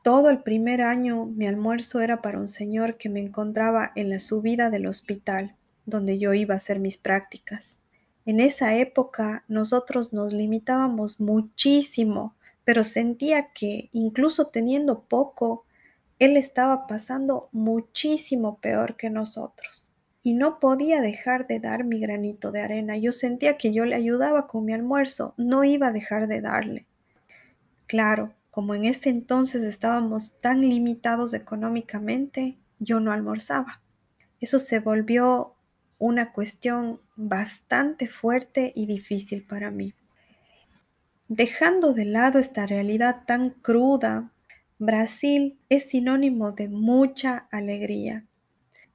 Todo 0.04 0.30
el 0.30 0.44
primer 0.44 0.84
año 0.84 1.26
mi 1.26 1.48
almuerzo 1.48 2.02
era 2.02 2.22
para 2.22 2.38
un 2.38 2.50
señor 2.50 2.98
que 2.98 3.10
me 3.10 3.20
encontraba 3.20 3.92
en 3.96 4.12
la 4.12 4.20
subida 4.20 4.70
del 4.70 4.86
hospital, 4.86 5.56
donde 5.88 6.20
yo 6.20 6.36
iba 6.36 6.54
a 6.54 6.58
hacer 6.58 6.80
mis 6.80 6.98
prácticas. 6.98 7.80
En 8.28 8.40
esa 8.40 8.76
época 8.76 9.44
nosotros 9.48 10.14
nos 10.14 10.34
limitábamos 10.34 11.20
muchísimo, 11.20 12.36
pero 12.64 12.84
sentía 12.84 13.48
que 13.52 13.90
incluso 13.92 14.50
teniendo 14.50 15.00
poco, 15.00 15.66
él 16.20 16.38
estaba 16.38 16.86
pasando 16.86 17.50
muchísimo 17.54 18.60
peor 18.60 18.98
que 18.98 19.10
nosotros. 19.10 19.85
Y 20.26 20.34
no 20.34 20.60
podía 20.60 21.02
dejar 21.02 21.46
de 21.46 21.60
dar 21.60 21.84
mi 21.84 22.00
granito 22.00 22.52
de 22.52 22.62
arena. 22.62 22.98
Yo 22.98 23.12
sentía 23.12 23.58
que 23.58 23.72
yo 23.72 23.86
le 23.86 23.94
ayudaba 23.94 24.48
con 24.48 24.66
mi 24.66 24.74
almuerzo, 24.74 25.36
no 25.38 25.64
iba 25.64 25.90
a 25.90 25.92
dejar 25.92 26.28
de 26.28 26.42
darle. 26.42 26.88
Claro, 27.86 28.34
como 28.50 28.74
en 28.74 28.86
ese 28.86 29.10
entonces 29.10 29.62
estábamos 29.62 30.40
tan 30.40 30.62
limitados 30.62 31.36
económicamente, 31.36 32.58
yo 32.80 33.00
no 33.00 33.12
almorzaba. 33.12 33.82
Eso 34.42 34.58
se 34.58 34.80
volvió 34.80 35.54
una 36.00 36.34
cuestión 36.34 37.00
bastante 37.16 38.08
fuerte 38.08 38.74
y 38.76 38.88
difícil 38.88 39.44
para 39.44 39.70
mí. 39.70 39.94
Dejando 41.28 41.94
de 41.94 42.06
lado 42.06 42.40
esta 42.40 42.66
realidad 42.66 43.26
tan 43.28 43.52
cruda, 43.52 44.32
Brasil 44.80 45.60
es 45.70 45.90
sinónimo 45.90 46.52
de 46.52 46.68
mucha 46.68 47.48
alegría. 47.52 48.26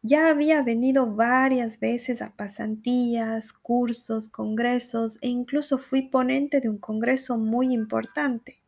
Ya 0.02 0.30
había 0.30 0.62
venido 0.62 1.14
varias 1.14 1.78
veces 1.78 2.22
a 2.22 2.30
pasantías, 2.30 3.52
cursos, 3.52 4.30
congresos 4.30 5.18
e 5.20 5.28
incluso 5.28 5.76
fui 5.76 6.02
ponente 6.08 6.60
de 6.60 6.70
un 6.70 6.78
congreso 6.78 7.36
muy 7.36 7.74
importante. 7.74 8.62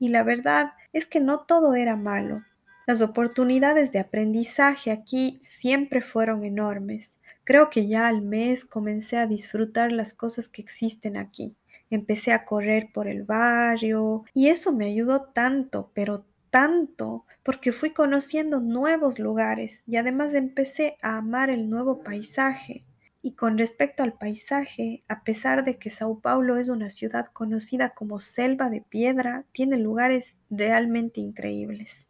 Y 0.00 0.08
la 0.08 0.24
verdad 0.24 0.72
es 0.92 1.06
que 1.06 1.20
no 1.20 1.40
todo 1.40 1.74
era 1.76 1.94
malo. 1.94 2.42
Las 2.84 3.00
oportunidades 3.00 3.92
de 3.92 4.00
aprendizaje 4.00 4.90
aquí 4.90 5.38
siempre 5.40 6.02
fueron 6.02 6.44
enormes. 6.44 7.16
Creo 7.44 7.70
que 7.70 7.86
ya 7.86 8.08
al 8.08 8.22
mes 8.22 8.64
comencé 8.64 9.18
a 9.18 9.28
disfrutar 9.28 9.92
las 9.92 10.14
cosas 10.14 10.48
que 10.48 10.62
existen 10.62 11.16
aquí. 11.16 11.54
Empecé 11.90 12.32
a 12.32 12.44
correr 12.44 12.88
por 12.92 13.06
el 13.06 13.22
barrio 13.22 14.24
y 14.34 14.48
eso 14.48 14.72
me 14.72 14.86
ayudó 14.86 15.22
tanto, 15.22 15.92
pero 15.94 16.24
tanto, 16.52 17.24
porque 17.42 17.72
fui 17.72 17.90
conociendo 17.90 18.60
nuevos 18.60 19.18
lugares 19.18 19.82
y 19.86 19.96
además 19.96 20.34
empecé 20.34 20.98
a 21.00 21.16
amar 21.16 21.48
el 21.48 21.70
nuevo 21.70 22.02
paisaje. 22.02 22.84
Y 23.22 23.32
con 23.32 23.56
respecto 23.56 24.02
al 24.02 24.12
paisaje, 24.12 25.02
a 25.08 25.24
pesar 25.24 25.64
de 25.64 25.78
que 25.78 25.88
Sao 25.88 26.20
Paulo 26.20 26.58
es 26.58 26.68
una 26.68 26.90
ciudad 26.90 27.28
conocida 27.32 27.94
como 27.94 28.20
selva 28.20 28.68
de 28.68 28.82
piedra, 28.82 29.46
tiene 29.52 29.78
lugares 29.78 30.34
realmente 30.50 31.22
increíbles. 31.22 32.06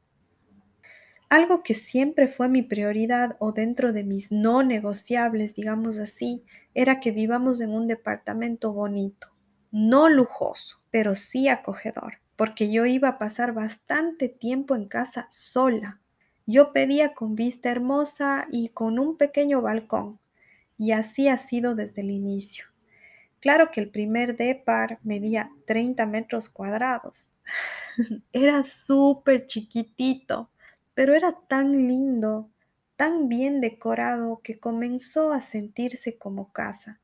Algo 1.29 1.63
que 1.63 1.75
siempre 1.75 2.27
fue 2.27 2.49
mi 2.49 2.63
prioridad 2.63 3.37
o 3.39 3.53
dentro 3.53 3.93
de 3.93 4.03
mis 4.03 4.33
no 4.33 4.65
negociables, 4.65 5.55
digamos 5.55 5.99
así, 5.99 6.43
era 6.75 6.99
que 6.99 7.13
vivamos 7.13 7.61
en 7.61 7.71
un 7.71 7.87
departamento 7.87 8.73
bonito, 8.73 9.29
no 9.71 10.09
lujoso, 10.09 10.83
pero 10.91 11.15
sí 11.15 11.47
acogedor, 11.49 12.22
porque 12.43 12.73
yo 12.73 12.87
iba 12.87 13.07
a 13.07 13.19
pasar 13.19 13.55
bastante 13.55 14.29
tiempo 14.29 14.75
en 14.75 14.89
casa 14.89 15.29
sola. 15.31 16.01
Yo 16.45 16.73
pedía 16.73 17.15
con 17.15 17.37
vista 17.37 17.71
hermosa 17.71 18.49
y 18.51 18.71
con 18.71 18.99
un 18.99 19.17
pequeño 19.17 19.63
balcón, 19.63 20.19
y 20.77 20.91
así 20.91 21.29
ha 21.29 21.39
sido 21.39 21.77
desde 21.77 22.01
el 22.01 22.11
inicio. 22.11 22.65
Claro 23.39 23.71
que 23.71 23.81
el 23.81 23.91
primer 23.91 24.37
depar 24.37 24.99
medía 25.05 25.53
30 25.69 26.05
metros 26.07 26.49
cuadrados. 26.49 27.29
era 28.33 28.65
súper 28.65 29.47
chiquitito, 29.47 30.51
pero 30.95 31.15
era 31.15 31.39
tan 31.47 31.87
lindo, 31.87 32.51
tan 32.97 33.29
bien 33.29 33.61
decorado 33.61 34.41
que 34.43 34.59
comenzó 34.59 35.33
a 35.33 35.41
sentirse 35.41 36.19
como 36.19 36.51
casa. 36.53 36.99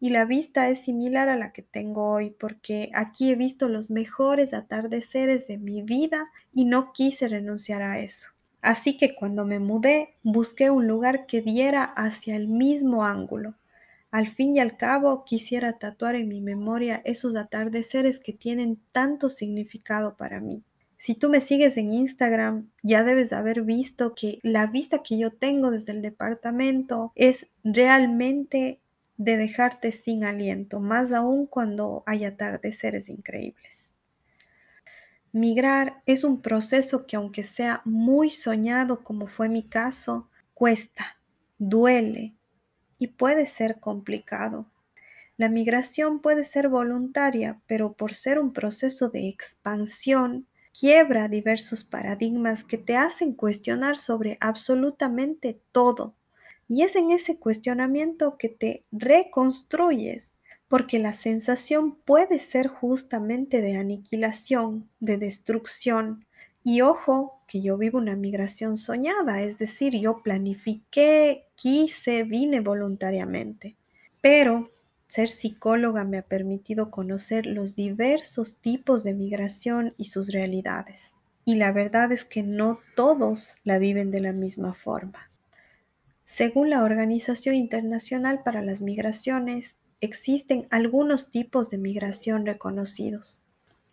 Y 0.00 0.10
la 0.10 0.24
vista 0.24 0.70
es 0.70 0.82
similar 0.82 1.28
a 1.28 1.36
la 1.36 1.52
que 1.52 1.62
tengo 1.62 2.10
hoy 2.10 2.30
porque 2.30 2.90
aquí 2.94 3.30
he 3.30 3.34
visto 3.34 3.68
los 3.68 3.90
mejores 3.90 4.54
atardeceres 4.54 5.46
de 5.46 5.58
mi 5.58 5.82
vida 5.82 6.30
y 6.54 6.64
no 6.64 6.92
quise 6.92 7.28
renunciar 7.28 7.82
a 7.82 8.00
eso. 8.00 8.28
Así 8.62 8.96
que 8.96 9.14
cuando 9.14 9.44
me 9.44 9.58
mudé, 9.58 10.16
busqué 10.22 10.70
un 10.70 10.86
lugar 10.86 11.26
que 11.26 11.42
diera 11.42 11.84
hacia 11.84 12.36
el 12.36 12.48
mismo 12.48 13.04
ángulo. 13.04 13.54
Al 14.10 14.28
fin 14.28 14.56
y 14.56 14.60
al 14.60 14.76
cabo, 14.76 15.24
quisiera 15.24 15.78
tatuar 15.78 16.14
en 16.16 16.28
mi 16.28 16.40
memoria 16.40 17.00
esos 17.04 17.36
atardeceres 17.36 18.18
que 18.18 18.32
tienen 18.32 18.80
tanto 18.92 19.28
significado 19.28 20.16
para 20.16 20.40
mí. 20.40 20.64
Si 20.96 21.14
tú 21.14 21.30
me 21.30 21.40
sigues 21.40 21.76
en 21.76 21.92
Instagram, 21.92 22.68
ya 22.82 23.04
debes 23.04 23.32
haber 23.32 23.62
visto 23.62 24.14
que 24.14 24.38
la 24.42 24.66
vista 24.66 25.02
que 25.02 25.16
yo 25.16 25.30
tengo 25.30 25.70
desde 25.70 25.92
el 25.92 26.02
departamento 26.02 27.12
es 27.14 27.46
realmente 27.64 28.80
de 29.20 29.36
dejarte 29.36 29.92
sin 29.92 30.24
aliento, 30.24 30.80
más 30.80 31.12
aún 31.12 31.46
cuando 31.46 32.02
hay 32.06 32.24
atardeceres 32.24 33.10
increíbles. 33.10 33.94
Migrar 35.30 36.00
es 36.06 36.24
un 36.24 36.40
proceso 36.40 37.06
que 37.06 37.16
aunque 37.16 37.42
sea 37.42 37.82
muy 37.84 38.30
soñado 38.30 39.04
como 39.04 39.26
fue 39.26 39.50
mi 39.50 39.62
caso, 39.62 40.30
cuesta, 40.54 41.18
duele 41.58 42.34
y 42.98 43.08
puede 43.08 43.44
ser 43.44 43.78
complicado. 43.78 44.70
La 45.36 45.50
migración 45.50 46.20
puede 46.20 46.42
ser 46.42 46.70
voluntaria, 46.70 47.60
pero 47.66 47.92
por 47.92 48.14
ser 48.14 48.38
un 48.38 48.54
proceso 48.54 49.10
de 49.10 49.28
expansión, 49.28 50.46
quiebra 50.72 51.28
diversos 51.28 51.84
paradigmas 51.84 52.64
que 52.64 52.78
te 52.78 52.96
hacen 52.96 53.34
cuestionar 53.34 53.98
sobre 53.98 54.38
absolutamente 54.40 55.60
todo. 55.72 56.14
Y 56.70 56.84
es 56.84 56.94
en 56.94 57.10
ese 57.10 57.36
cuestionamiento 57.36 58.38
que 58.38 58.48
te 58.48 58.84
reconstruyes 58.92 60.34
porque 60.68 61.00
la 61.00 61.12
sensación 61.12 61.96
puede 61.96 62.38
ser 62.38 62.68
justamente 62.68 63.60
de 63.60 63.76
aniquilación, 63.76 64.88
de 65.00 65.18
destrucción. 65.18 66.26
Y 66.62 66.82
ojo, 66.82 67.40
que 67.48 67.60
yo 67.60 67.76
vivo 67.76 67.98
una 67.98 68.14
migración 68.14 68.76
soñada, 68.76 69.42
es 69.42 69.58
decir, 69.58 69.98
yo 69.98 70.22
planifiqué, 70.22 71.48
quise, 71.56 72.22
vine 72.22 72.60
voluntariamente. 72.60 73.74
Pero 74.20 74.70
ser 75.08 75.28
psicóloga 75.28 76.04
me 76.04 76.18
ha 76.18 76.22
permitido 76.22 76.92
conocer 76.92 77.46
los 77.46 77.74
diversos 77.74 78.58
tipos 78.58 79.02
de 79.02 79.12
migración 79.12 79.92
y 79.98 80.04
sus 80.04 80.32
realidades. 80.32 81.16
Y 81.44 81.56
la 81.56 81.72
verdad 81.72 82.12
es 82.12 82.22
que 82.24 82.44
no 82.44 82.78
todos 82.94 83.56
la 83.64 83.78
viven 83.78 84.12
de 84.12 84.20
la 84.20 84.32
misma 84.32 84.72
forma. 84.72 85.29
Según 86.32 86.70
la 86.70 86.84
Organización 86.84 87.56
Internacional 87.56 88.44
para 88.44 88.62
las 88.62 88.82
Migraciones, 88.82 89.74
existen 90.00 90.68
algunos 90.70 91.32
tipos 91.32 91.70
de 91.70 91.76
migración 91.76 92.46
reconocidos. 92.46 93.42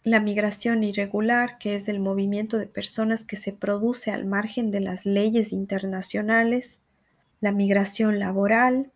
La 0.04 0.20
migración 0.20 0.84
irregular, 0.84 1.58
que 1.58 1.74
es 1.74 1.88
el 1.88 2.00
movimiento 2.00 2.60
de 2.60 2.68
personas 2.68 3.26
que 3.26 3.38
se 3.38 3.54
produce 3.54 4.12
al 4.12 4.26
margen 4.26 4.70
de 4.70 4.82
las 4.82 5.04
leyes 5.04 5.52
internacionales. 5.52 6.84
La 7.42 7.52
migración 7.52 8.20
laboral, 8.20 8.92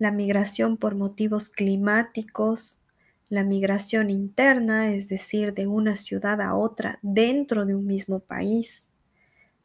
la 0.00 0.10
migración 0.10 0.76
por 0.76 0.96
motivos 0.96 1.48
climáticos, 1.48 2.80
la 3.28 3.44
migración 3.44 4.10
interna, 4.10 4.92
es 4.92 5.08
decir, 5.08 5.54
de 5.54 5.68
una 5.68 5.94
ciudad 5.94 6.40
a 6.40 6.56
otra 6.56 6.98
dentro 7.02 7.66
de 7.66 7.76
un 7.76 7.86
mismo 7.86 8.18
país, 8.18 8.84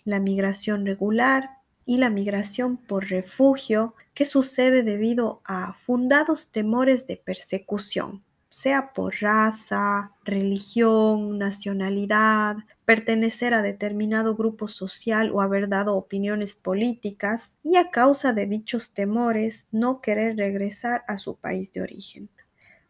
la 0.03 0.19
migración 0.19 0.85
regular, 0.85 1.54
y 1.85 1.97
la 1.97 2.09
migración 2.09 2.77
por 2.77 3.09
refugio 3.09 3.93
que 4.13 4.25
sucede 4.25 4.83
debido 4.83 5.41
a 5.45 5.73
fundados 5.73 6.51
temores 6.51 7.05
de 7.05 7.17
persecución, 7.17 8.23
sea 8.49 8.93
por 8.93 9.15
raza, 9.21 10.11
religión, 10.23 11.37
nacionalidad, 11.37 12.57
pertenecer 12.85 13.53
a 13.53 13.61
determinado 13.61 14.35
grupo 14.35 14.67
social 14.67 15.31
o 15.31 15.41
haber 15.41 15.67
dado 15.67 15.95
opiniones 15.95 16.55
políticas 16.55 17.55
y 17.63 17.75
a 17.75 17.91
causa 17.91 18.31
de 18.31 18.45
dichos 18.45 18.93
temores 18.93 19.67
no 19.71 19.99
querer 20.01 20.37
regresar 20.37 21.03
a 21.07 21.17
su 21.17 21.35
país 21.35 21.73
de 21.73 21.81
origen. 21.81 22.29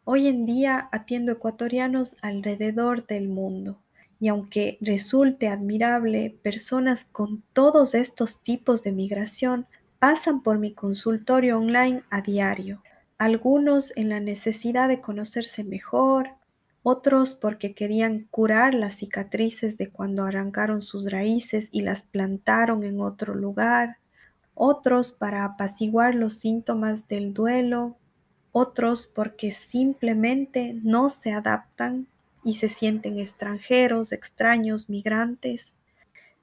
Hoy 0.03 0.27
en 0.27 0.45
día 0.45 0.87
atiendo 0.91 1.31
ecuatorianos 1.31 2.15
alrededor 2.21 3.07
del 3.07 3.27
mundo 3.27 3.79
Y 4.19 4.29
aunque 4.29 4.77
resulte 4.81 5.47
admirable, 5.47 6.37
personas 6.41 7.05
con 7.11 7.43
todos 7.53 7.93
estos 7.95 8.41
tipos 8.41 8.83
de 8.83 8.91
migración 8.91 9.67
pasan 9.99 10.41
por 10.41 10.59
mi 10.59 10.73
consultorio 10.73 11.57
online 11.57 12.03
a 12.09 12.21
diario, 12.21 12.81
algunos 13.17 13.95
en 13.97 14.09
la 14.09 14.19
necesidad 14.19 14.87
de 14.87 15.01
conocerse 15.01 15.63
mejor, 15.63 16.29
otros 16.83 17.33
porque 17.33 17.73
querían 17.73 18.27
curar 18.29 18.75
las 18.75 18.95
cicatrices 18.97 19.77
de 19.77 19.89
cuando 19.89 20.23
arrancaron 20.23 20.81
sus 20.83 21.11
raíces 21.11 21.69
y 21.71 21.81
las 21.81 22.03
plantaron 22.03 22.83
en 22.83 23.01
otro 23.01 23.33
lugar, 23.33 23.97
otros 24.53 25.11
para 25.11 25.43
apaciguar 25.45 26.13
los 26.13 26.33
síntomas 26.33 27.07
del 27.07 27.33
duelo, 27.33 27.97
otros 28.51 29.07
porque 29.07 29.51
simplemente 29.51 30.79
no 30.83 31.09
se 31.09 31.31
adaptan 31.31 32.07
y 32.45 32.53
se 32.53 32.69
sienten 32.69 33.19
extranjeros, 33.19 34.13
extraños, 34.13 34.87
migrantes. 34.87 35.73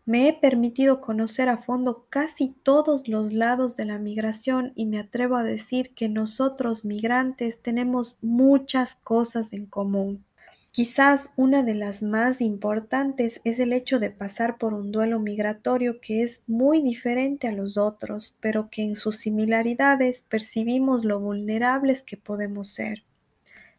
Me 0.04 0.28
he 0.28 0.32
permitido 0.32 1.00
conocer 1.00 1.49
a 1.49 1.59
fondo 1.59 2.06
casi 2.11 2.56
todos 2.64 3.06
los 3.06 3.32
lados 3.32 3.76
de 3.76 3.85
la 3.85 3.99
migración 3.99 4.73
y 4.75 4.85
me 4.85 4.99
atrevo 4.99 5.37
a 5.37 5.44
decir 5.44 5.94
que 5.94 6.09
nosotros 6.09 6.85
migrantes 6.85 7.62
tenemos 7.62 8.18
muchas 8.21 8.97
cosas 8.97 9.52
en 9.52 9.66
común. 9.66 10.25
Quizás 10.73 11.32
una 11.37 11.62
de 11.62 11.75
las 11.75 12.02
más 12.02 12.40
importantes 12.40 13.40
es 13.44 13.61
el 13.61 13.73
hecho 13.73 14.00
de 14.00 14.11
pasar 14.11 14.56
por 14.56 14.75
un 14.75 14.90
duelo 14.90 15.21
migratorio 15.21 16.00
que 16.00 16.23
es 16.23 16.42
muy 16.49 16.82
diferente 16.82 17.47
a 17.47 17.52
los 17.52 17.76
otros, 17.76 18.35
pero 18.40 18.71
que 18.71 18.82
en 18.82 18.97
sus 18.97 19.18
similaridades 19.18 20.25
percibimos 20.28 21.04
lo 21.04 21.21
vulnerables 21.21 22.02
que 22.02 22.16
podemos 22.16 22.68
ser. 22.68 23.04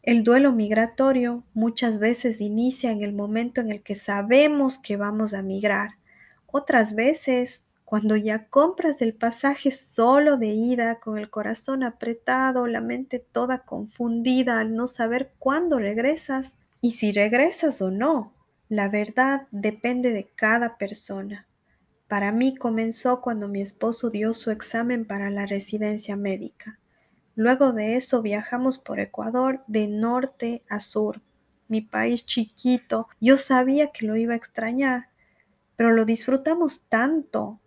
El 0.03 0.25
duelo 0.25 0.51
migratorio 0.51 1.45
muchas 1.53 1.97
veces 1.97 2.41
inicia 2.41 2.91
en 2.91 3.03
el 3.03 3.13
momento 3.13 3.61
en 3.61 3.71
el 3.71 3.81
que 3.81 3.95
sabemos 3.95 4.77
que 4.77 4.97
vamos 4.97 5.33
a 5.33 5.41
migrar. 5.41 5.91
Otras 6.45 6.93
veces, 6.93 7.63
cuando 7.85 8.17
ya 8.17 8.49
compras 8.49 9.01
el 9.01 9.13
pasaje 9.13 9.71
solo 9.71 10.35
de 10.35 10.47
ida, 10.47 10.99
con 10.99 11.17
el 11.17 11.29
corazón 11.29 11.83
apretado, 11.83 12.67
la 12.67 12.81
mente 12.81 13.19
toda 13.19 13.59
confundida 13.59 14.59
al 14.59 14.75
no 14.75 14.87
saber 14.87 15.31
cuándo 15.39 15.79
regresas, 15.79 16.57
y 16.81 16.91
si 16.91 17.13
regresas 17.13 17.81
o 17.81 17.89
no, 17.89 18.33
la 18.67 18.89
verdad 18.89 19.47
depende 19.51 20.11
de 20.11 20.27
cada 20.35 20.77
persona. 20.77 21.47
Para 22.09 22.33
mí 22.33 22.57
comenzó 22.57 23.21
cuando 23.21 23.47
mi 23.47 23.61
esposo 23.61 24.09
dio 24.09 24.33
su 24.33 24.51
examen 24.51 25.05
para 25.05 25.29
la 25.29 25.45
residencia 25.45 26.17
médica. 26.17 26.77
Luego 27.35 27.73
de 27.73 27.95
eso 27.95 28.21
viajamos 28.21 28.77
por 28.77 28.99
Ecuador 28.99 29.63
de 29.67 29.87
norte 29.87 30.63
a 30.69 30.79
sur. 30.79 31.21
Mi 31.67 31.81
país 31.81 32.25
chiquito, 32.25 33.07
yo 33.19 33.37
sabía 33.37 33.91
que 33.91 34.05
lo 34.05 34.15
iba 34.15 34.33
a 34.33 34.37
extrañar, 34.37 35.07
pero 35.75 35.91
lo 35.91 36.05
disfrutamos 36.05 36.83
tanto. 36.89 37.59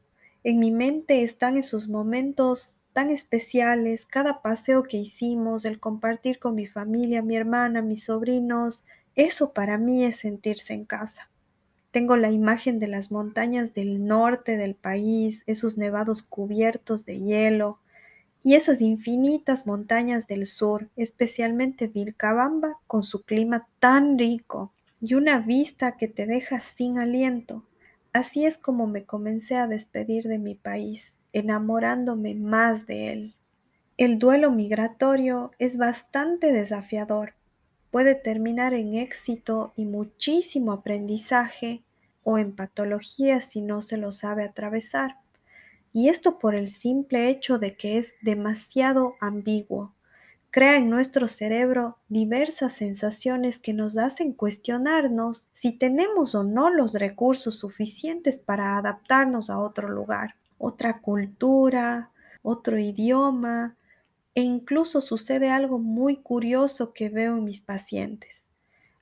En 0.44 0.60
mi 0.60 0.70
mente 0.70 1.24
están 1.24 1.56
esos 1.56 1.88
momentos 1.88 2.74
tan 2.92 3.10
especiales, 3.10 4.06
cada 4.06 4.40
paseo 4.40 4.84
que 4.84 4.96
hicimos, 4.96 5.64
el 5.64 5.80
compartir 5.80 6.38
con 6.38 6.54
mi 6.54 6.66
familia, 6.66 7.20
mi 7.20 7.36
hermana, 7.36 7.82
mis 7.82 8.04
sobrinos, 8.04 8.86
eso 9.16 9.52
para 9.52 9.76
mí 9.76 10.04
es 10.04 10.16
sentirse 10.16 10.72
en 10.74 10.84
casa. 10.84 11.28
Tengo 11.90 12.16
la 12.16 12.30
imagen 12.30 12.78
de 12.78 12.88
las 12.88 13.10
montañas 13.10 13.74
del 13.74 14.06
norte 14.06 14.56
del 14.56 14.74
país, 14.74 15.42
esos 15.46 15.76
nevados 15.76 16.22
cubiertos 16.22 17.04
de 17.04 17.18
hielo, 17.20 17.80
y 18.46 18.54
esas 18.54 18.80
infinitas 18.80 19.66
montañas 19.66 20.28
del 20.28 20.46
sur, 20.46 20.88
especialmente 20.94 21.88
Vilcabamba, 21.88 22.78
con 22.86 23.02
su 23.02 23.24
clima 23.24 23.66
tan 23.80 24.16
rico 24.16 24.72
y 25.00 25.14
una 25.14 25.40
vista 25.40 25.96
que 25.96 26.06
te 26.06 26.26
deja 26.26 26.60
sin 26.60 27.00
aliento. 27.00 27.64
Así 28.12 28.46
es 28.46 28.56
como 28.56 28.86
me 28.86 29.02
comencé 29.02 29.56
a 29.56 29.66
despedir 29.66 30.28
de 30.28 30.38
mi 30.38 30.54
país, 30.54 31.12
enamorándome 31.32 32.36
más 32.36 32.86
de 32.86 33.12
él. 33.12 33.34
El 33.96 34.20
duelo 34.20 34.52
migratorio 34.52 35.50
es 35.58 35.76
bastante 35.76 36.52
desafiador, 36.52 37.34
puede 37.90 38.14
terminar 38.14 38.74
en 38.74 38.94
éxito 38.94 39.72
y 39.74 39.86
muchísimo 39.86 40.70
aprendizaje 40.70 41.82
o 42.22 42.38
en 42.38 42.54
patología 42.54 43.40
si 43.40 43.60
no 43.60 43.82
se 43.82 43.96
lo 43.96 44.12
sabe 44.12 44.44
atravesar. 44.44 45.16
Y 45.96 46.10
esto 46.10 46.38
por 46.38 46.54
el 46.54 46.68
simple 46.68 47.30
hecho 47.30 47.58
de 47.58 47.74
que 47.74 47.96
es 47.96 48.12
demasiado 48.20 49.14
ambiguo. 49.18 49.94
Crea 50.50 50.76
en 50.76 50.90
nuestro 50.90 51.26
cerebro 51.26 51.96
diversas 52.10 52.74
sensaciones 52.74 53.58
que 53.58 53.72
nos 53.72 53.96
hacen 53.96 54.34
cuestionarnos 54.34 55.48
si 55.54 55.72
tenemos 55.72 56.34
o 56.34 56.44
no 56.44 56.68
los 56.68 56.92
recursos 56.92 57.58
suficientes 57.58 58.38
para 58.38 58.76
adaptarnos 58.76 59.48
a 59.48 59.58
otro 59.58 59.88
lugar, 59.88 60.34
otra 60.58 61.00
cultura, 61.00 62.10
otro 62.42 62.78
idioma, 62.78 63.74
e 64.34 64.42
incluso 64.42 65.00
sucede 65.00 65.48
algo 65.48 65.78
muy 65.78 66.16
curioso 66.16 66.92
que 66.92 67.08
veo 67.08 67.38
en 67.38 67.44
mis 67.44 67.62
pacientes. 67.62 68.42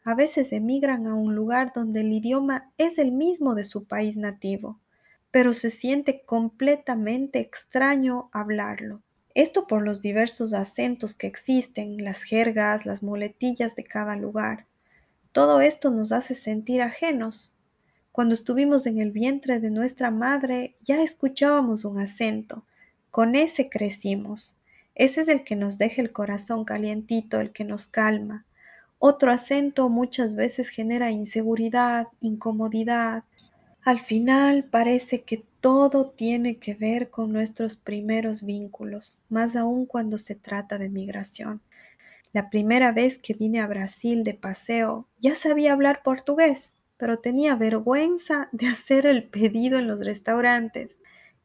A 0.04 0.14
veces 0.14 0.52
emigran 0.52 1.08
a 1.08 1.16
un 1.16 1.34
lugar 1.34 1.72
donde 1.74 2.02
el 2.02 2.12
idioma 2.12 2.70
es 2.78 2.98
el 2.98 3.10
mismo 3.10 3.56
de 3.56 3.64
su 3.64 3.82
país 3.82 4.16
nativo, 4.16 4.78
pero 5.34 5.52
se 5.52 5.70
siente 5.70 6.22
completamente 6.24 7.40
extraño 7.40 8.28
hablarlo. 8.30 9.02
Esto 9.34 9.66
por 9.66 9.82
los 9.82 10.00
diversos 10.00 10.52
acentos 10.52 11.16
que 11.16 11.26
existen, 11.26 12.04
las 12.04 12.22
jergas, 12.22 12.86
las 12.86 13.02
muletillas 13.02 13.74
de 13.74 13.82
cada 13.82 14.14
lugar. 14.14 14.66
Todo 15.32 15.60
esto 15.60 15.90
nos 15.90 16.12
hace 16.12 16.36
sentir 16.36 16.82
ajenos. 16.82 17.56
Cuando 18.12 18.32
estuvimos 18.32 18.86
en 18.86 19.00
el 19.00 19.10
vientre 19.10 19.58
de 19.58 19.70
nuestra 19.70 20.12
madre 20.12 20.76
ya 20.84 21.02
escuchábamos 21.02 21.84
un 21.84 21.98
acento. 21.98 22.64
Con 23.10 23.34
ese 23.34 23.68
crecimos. 23.68 24.56
Ese 24.94 25.22
es 25.22 25.26
el 25.26 25.42
que 25.42 25.56
nos 25.56 25.78
deja 25.78 26.00
el 26.00 26.12
corazón 26.12 26.64
calientito, 26.64 27.40
el 27.40 27.50
que 27.50 27.64
nos 27.64 27.88
calma. 27.88 28.46
Otro 29.00 29.32
acento 29.32 29.88
muchas 29.88 30.36
veces 30.36 30.68
genera 30.68 31.10
inseguridad, 31.10 32.06
incomodidad. 32.20 33.24
Al 33.84 34.00
final 34.00 34.64
parece 34.64 35.22
que 35.22 35.44
todo 35.60 36.08
tiene 36.08 36.56
que 36.56 36.74
ver 36.74 37.10
con 37.10 37.32
nuestros 37.32 37.76
primeros 37.76 38.42
vínculos, 38.44 39.18
más 39.28 39.56
aún 39.56 39.86
cuando 39.86 40.16
se 40.18 40.34
trata 40.34 40.78
de 40.78 40.88
migración. 40.88 41.60
La 42.32 42.50
primera 42.50 42.92
vez 42.92 43.18
que 43.18 43.34
vine 43.34 43.60
a 43.60 43.66
Brasil 43.66 44.24
de 44.24 44.34
paseo 44.34 45.06
ya 45.20 45.34
sabía 45.36 45.72
hablar 45.74 46.02
portugués, 46.02 46.72
pero 46.98 47.18
tenía 47.20 47.56
vergüenza 47.56 48.48
de 48.52 48.68
hacer 48.68 49.06
el 49.06 49.24
pedido 49.24 49.78
en 49.78 49.88
los 49.88 50.04
restaurantes. 50.04 50.98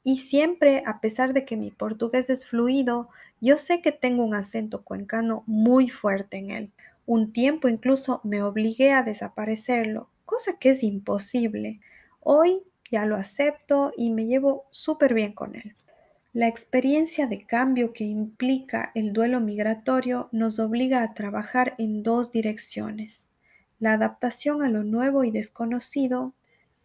Y 0.03 0.17
siempre, 0.17 0.83
a 0.85 1.01
pesar 1.01 1.33
de 1.33 1.45
que 1.45 1.57
mi 1.57 1.71
portugués 1.71 2.29
es 2.29 2.45
fluido, 2.47 3.09
yo 3.41 3.57
sé 3.57 3.81
que 3.81 3.91
tengo 3.91 4.23
un 4.23 4.33
acento 4.35 4.83
cuencano 4.83 5.43
muy 5.45 5.89
fuerte 5.89 6.37
en 6.37 6.51
él. 6.51 6.71
Un 7.05 7.33
tiempo 7.33 7.67
incluso 7.67 8.21
me 8.23 8.41
obligué 8.43 8.91
a 8.93 9.03
desaparecerlo, 9.03 10.09
cosa 10.25 10.57
que 10.59 10.71
es 10.71 10.83
imposible. 10.83 11.79
Hoy 12.21 12.63
ya 12.91 13.05
lo 13.05 13.15
acepto 13.15 13.91
y 13.95 14.09
me 14.11 14.25
llevo 14.25 14.65
súper 14.71 15.13
bien 15.13 15.33
con 15.33 15.55
él. 15.55 15.75
La 16.33 16.47
experiencia 16.47 17.27
de 17.27 17.45
cambio 17.45 17.91
que 17.91 18.03
implica 18.03 18.91
el 18.93 19.13
duelo 19.13 19.39
migratorio 19.39 20.29
nos 20.31 20.59
obliga 20.59 21.01
a 21.01 21.13
trabajar 21.13 21.75
en 21.79 22.03
dos 22.03 22.31
direcciones, 22.31 23.27
la 23.79 23.93
adaptación 23.93 24.61
a 24.61 24.69
lo 24.69 24.83
nuevo 24.83 25.23
y 25.23 25.31
desconocido 25.31 26.33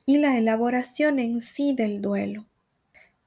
y 0.07 0.19
la 0.19 0.39
elaboración 0.39 1.19
en 1.19 1.41
sí 1.41 1.75
del 1.75 2.01
duelo. 2.01 2.47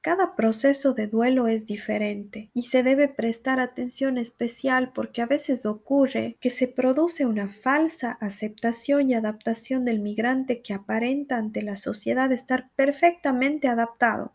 Cada 0.00 0.36
proceso 0.36 0.94
de 0.94 1.08
duelo 1.08 1.48
es 1.48 1.66
diferente 1.66 2.50
y 2.54 2.62
se 2.62 2.84
debe 2.84 3.08
prestar 3.08 3.58
atención 3.58 4.16
especial 4.16 4.92
porque 4.94 5.22
a 5.22 5.26
veces 5.26 5.66
ocurre 5.66 6.36
que 6.40 6.50
se 6.50 6.68
produce 6.68 7.26
una 7.26 7.48
falsa 7.48 8.12
aceptación 8.20 9.10
y 9.10 9.14
adaptación 9.14 9.84
del 9.84 9.98
migrante 9.98 10.62
que 10.62 10.72
aparenta 10.72 11.36
ante 11.36 11.62
la 11.62 11.74
sociedad 11.74 12.30
estar 12.30 12.70
perfectamente 12.76 13.66
adaptado. 13.66 14.32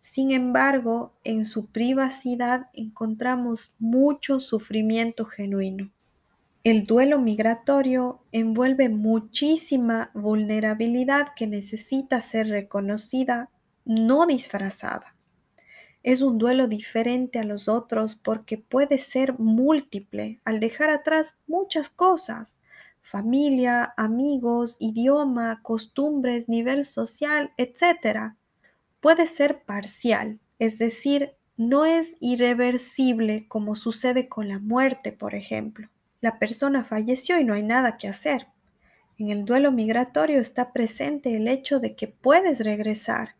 Sin 0.00 0.32
embargo, 0.32 1.12
en 1.22 1.44
su 1.44 1.66
privacidad 1.66 2.66
encontramos 2.72 3.72
mucho 3.78 4.40
sufrimiento 4.40 5.24
genuino. 5.24 5.90
El 6.64 6.84
duelo 6.84 7.20
migratorio 7.20 8.18
envuelve 8.32 8.88
muchísima 8.88 10.10
vulnerabilidad 10.14 11.28
que 11.36 11.46
necesita 11.46 12.20
ser 12.20 12.48
reconocida 12.48 13.50
no 13.86 14.26
disfrazada. 14.26 15.14
Es 16.02 16.20
un 16.20 16.36
duelo 16.36 16.68
diferente 16.68 17.38
a 17.38 17.44
los 17.44 17.68
otros 17.68 18.14
porque 18.14 18.58
puede 18.58 18.98
ser 18.98 19.38
múltiple 19.38 20.40
al 20.44 20.60
dejar 20.60 20.90
atrás 20.90 21.38
muchas 21.46 21.88
cosas, 21.88 22.58
familia, 23.00 23.94
amigos, 23.96 24.76
idioma, 24.80 25.60
costumbres, 25.62 26.48
nivel 26.48 26.84
social, 26.84 27.52
etc. 27.56 28.34
Puede 29.00 29.26
ser 29.26 29.62
parcial, 29.62 30.38
es 30.58 30.78
decir, 30.78 31.32
no 31.56 31.86
es 31.86 32.16
irreversible 32.20 33.46
como 33.48 33.76
sucede 33.76 34.28
con 34.28 34.48
la 34.48 34.58
muerte, 34.58 35.12
por 35.12 35.34
ejemplo. 35.34 35.88
La 36.20 36.38
persona 36.38 36.84
falleció 36.84 37.38
y 37.38 37.44
no 37.44 37.54
hay 37.54 37.62
nada 37.62 37.96
que 37.96 38.08
hacer. 38.08 38.48
En 39.18 39.30
el 39.30 39.44
duelo 39.44 39.72
migratorio 39.72 40.40
está 40.40 40.72
presente 40.72 41.34
el 41.34 41.48
hecho 41.48 41.80
de 41.80 41.94
que 41.94 42.08
puedes 42.08 42.60
regresar, 42.60 43.35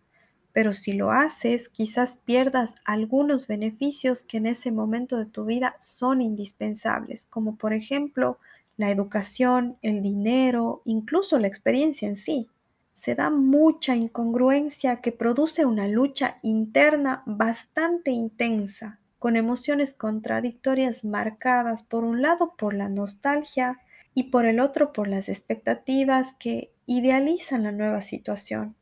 pero 0.57 0.73
si 0.73 0.95
lo 0.95 1.11
haces, 1.11 1.69
quizás 1.69 2.16
pierdas 2.25 2.77
algunos 2.87 3.47
beneficios 3.47 4.23
que 4.23 4.38
en 4.38 4.47
ese 4.47 4.73
momento 4.73 5.19
de 5.19 5.27
tu 5.27 5.45
vida 5.45 5.77
son 5.81 6.23
indispensables, 6.23 7.27
como 7.27 7.57
por 7.57 7.75
ejemplo 7.75 8.38
la 8.79 8.90
educación, 8.90 9.77
el 9.83 10.01
dinero, 10.01 10.81
incluso 10.87 11.38
la 11.38 11.47
experiencia 11.47 12.09
en 12.09 12.16
sí. 12.16 12.49
Se 12.95 13.14
da 13.14 13.29
mucha 13.29 13.97
incongruencia 13.97 15.03
que 15.03 15.12
produce 15.12 15.66
una 15.66 15.88
lucha 15.88 16.38
interna 16.42 17.23
bastante 17.27 18.11
intensa, 18.11 18.99
con 19.19 19.37
emociones 19.37 19.92
contradictorias 19.92 21.05
marcadas 21.05 21.83
por 21.83 22.03
un 22.03 22.23
lado 22.23 22.55
por 22.57 22.73
la 22.73 22.88
nostalgia 22.88 23.79
y 24.14 24.31
por 24.31 24.47
el 24.47 24.61
otro 24.61 24.95
por 24.95 25.07
las 25.07 25.29
expectativas 25.29 26.29
que 26.38 26.73
idealizan 26.87 27.64
la 27.64 27.73
nueva 27.73 28.01
situación. 28.01 28.75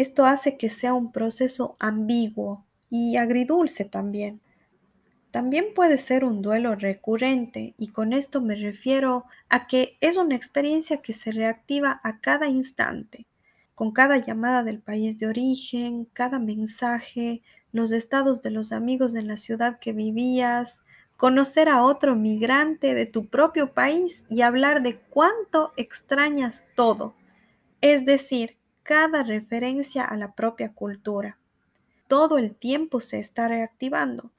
Esto 0.00 0.24
hace 0.24 0.56
que 0.56 0.70
sea 0.70 0.94
un 0.94 1.12
proceso 1.12 1.76
ambiguo 1.78 2.64
y 2.88 3.18
agridulce 3.18 3.84
también. 3.84 4.40
También 5.30 5.74
puede 5.74 5.98
ser 5.98 6.24
un 6.24 6.40
duelo 6.40 6.74
recurrente 6.74 7.74
y 7.76 7.88
con 7.88 8.14
esto 8.14 8.40
me 8.40 8.54
refiero 8.56 9.26
a 9.50 9.66
que 9.66 9.98
es 10.00 10.16
una 10.16 10.36
experiencia 10.36 11.02
que 11.02 11.12
se 11.12 11.32
reactiva 11.32 12.00
a 12.02 12.18
cada 12.20 12.48
instante, 12.48 13.26
con 13.74 13.92
cada 13.92 14.16
llamada 14.16 14.64
del 14.64 14.78
país 14.78 15.18
de 15.18 15.26
origen, 15.26 16.06
cada 16.14 16.38
mensaje, 16.38 17.42
los 17.70 17.92
estados 17.92 18.40
de 18.40 18.52
los 18.52 18.72
amigos 18.72 19.14
en 19.14 19.28
la 19.28 19.36
ciudad 19.36 19.80
que 19.80 19.92
vivías, 19.92 20.76
conocer 21.18 21.68
a 21.68 21.82
otro 21.82 22.16
migrante 22.16 22.94
de 22.94 23.04
tu 23.04 23.26
propio 23.26 23.74
país 23.74 24.24
y 24.30 24.40
hablar 24.40 24.82
de 24.82 24.98
cuánto 25.10 25.74
extrañas 25.76 26.64
todo, 26.74 27.14
es 27.82 28.06
decir, 28.06 28.59
cada 28.90 29.22
referencia 29.22 30.04
a 30.04 30.16
la 30.16 30.32
propia 30.32 30.72
cultura. 30.72 31.38
Todo 32.08 32.38
el 32.38 32.56
tiempo 32.56 32.98
se 32.98 33.20
está 33.20 33.46
reactivando. 33.46 34.32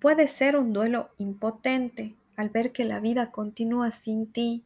Puede 0.00 0.28
ser 0.28 0.56
un 0.56 0.72
duelo 0.72 1.10
impotente 1.18 2.14
al 2.34 2.48
ver 2.48 2.72
que 2.72 2.86
la 2.86 3.00
vida 3.00 3.30
continúa 3.30 3.90
sin 3.90 4.32
ti, 4.32 4.64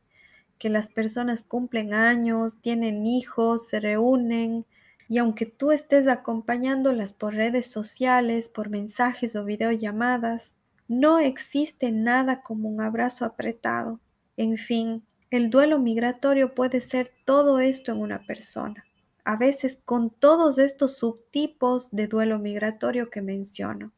que 0.61 0.71
las 0.71 0.87
personas 0.87 1.43
cumplen 1.43 1.93
años, 1.93 2.59
tienen 2.59 3.05
hijos, 3.05 3.67
se 3.67 3.81
reúnen, 3.81 4.65
y 5.09 5.19
aunque 5.19 5.45
tú 5.45 5.73
estés 5.73 6.07
acompañándolas 6.07 7.13
por 7.13 7.35
redes 7.35 7.67
sociales, 7.69 8.49
por 8.49 8.71
mensajes 8.71 9.35
o 9.35 9.45
videollamadas, 9.45 10.55
no 10.87 11.19
existe 11.19 11.91
nada 11.91 12.43
como 12.43 12.69
un 12.69 12.81
abrazo 12.81 13.25
apretado. 13.25 13.99
En 14.37 14.57
fin, 14.57 15.03
el 15.33 15.51
duelo 15.51 15.81
migratorio 15.81 16.55
puede 16.55 16.81
ser 16.81 17.11
todo 17.25 17.59
esto 17.59 17.91
en 17.91 17.99
una 17.99 18.25
persona, 18.25 18.86
a 19.27 19.37
veces 19.37 19.79
con 19.85 20.11
todos 20.11 20.59
estos 20.59 20.97
subtipos 20.97 21.91
de 21.91 22.07
duelo 22.07 22.39
migratorio 22.39 23.11
que 23.11 23.21
menciono 23.21 23.93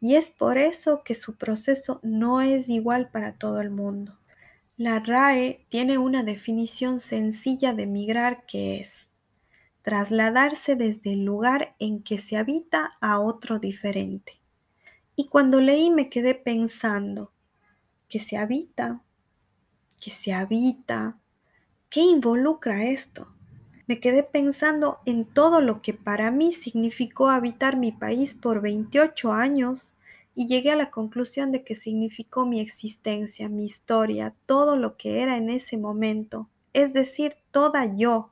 y 0.00 0.16
es 0.16 0.30
por 0.30 0.58
eso 0.58 1.02
que 1.02 1.14
su 1.14 1.36
proceso 1.36 2.00
no 2.02 2.42
es 2.42 2.68
igual 2.68 3.08
para 3.08 3.38
todo 3.38 3.62
el 3.62 3.70
mundo. 3.70 4.18
La 4.76 4.98
RAE 4.98 5.64
tiene 5.70 5.96
una 5.96 6.24
definición 6.24 7.00
sencilla 7.00 7.72
de 7.72 7.86
migrar 7.86 8.44
que 8.46 8.80
es 8.80 9.08
trasladarse 9.82 10.76
desde 10.76 11.12
el 11.12 11.24
lugar 11.24 11.74
en 11.78 12.02
que 12.02 12.18
se 12.18 12.36
habita 12.36 12.98
a 13.00 13.20
otro 13.20 13.60
diferente. 13.60 14.40
Y 15.14 15.28
cuando 15.28 15.60
leí 15.60 15.90
me 15.90 16.10
quedé 16.10 16.34
pensando, 16.34 17.32
que 18.08 18.18
se 18.18 18.36
habita, 18.36 19.00
que 20.00 20.10
se 20.10 20.32
habita, 20.32 21.16
¿qué 21.88 22.00
involucra 22.00 22.84
esto? 22.84 23.33
Me 23.86 24.00
quedé 24.00 24.22
pensando 24.22 24.98
en 25.04 25.26
todo 25.26 25.60
lo 25.60 25.82
que 25.82 25.92
para 25.92 26.30
mí 26.30 26.52
significó 26.52 27.28
habitar 27.28 27.76
mi 27.76 27.92
país 27.92 28.34
por 28.34 28.62
28 28.62 29.32
años 29.32 29.94
y 30.34 30.46
llegué 30.46 30.70
a 30.70 30.76
la 30.76 30.90
conclusión 30.90 31.52
de 31.52 31.62
que 31.62 31.74
significó 31.74 32.46
mi 32.46 32.60
existencia, 32.60 33.48
mi 33.48 33.66
historia, 33.66 34.34
todo 34.46 34.76
lo 34.76 34.96
que 34.96 35.22
era 35.22 35.36
en 35.36 35.50
ese 35.50 35.76
momento, 35.76 36.48
es 36.72 36.92
decir, 36.92 37.36
toda 37.50 37.94
yo. 37.94 38.30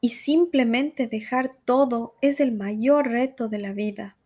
Y 0.00 0.10
simplemente 0.10 1.08
dejar 1.08 1.56
todo 1.64 2.14
es 2.20 2.38
el 2.38 2.52
mayor 2.52 3.08
reto 3.08 3.48
de 3.48 3.58
la 3.58 3.72
vida. 3.72 4.16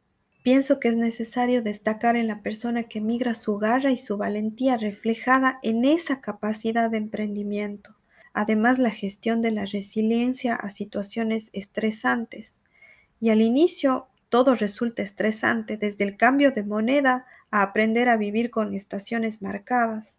Pienso 0.43 0.81
que 0.81 0.89
es 0.89 0.97
necesario 0.97 1.63
destacar 1.63 2.17
en 2.17 2.27
la 2.27 2.43
persona 2.43 2.85
que 2.85 3.01
migra 3.01 3.35
su 3.35 3.57
garra 3.59 3.91
y 3.91 3.97
su 3.97 4.19
valentía 4.19 4.77
reflejada 4.77 5.61
en 5.63 5.85
esa 5.85 6.21
capacidad 6.21 6.91
de 6.91 6.99
emprendimiento. 6.99 7.95
Además, 8.35 8.79
la 8.79 8.91
gestión 8.91 9.43
de 9.43 9.51
la 9.51 9.67
resiliencia 9.67 10.55
a 10.55 10.71
situaciones 10.71 11.51
estresantes. 11.53 12.55
Y 13.21 13.31
al 13.31 13.41
inicio 13.41 14.07
todo 14.29 14.55
resulta 14.55 15.03
estresante, 15.03 15.77
desde 15.77 16.05
el 16.05 16.17
cambio 16.17 16.53
de 16.53 16.63
moneda 16.63 17.27
a 17.51 17.63
aprender 17.63 18.09
a 18.09 18.17
vivir 18.17 18.51
con 18.51 18.75
estaciones 18.75 19.43
marcadas. 19.43 20.17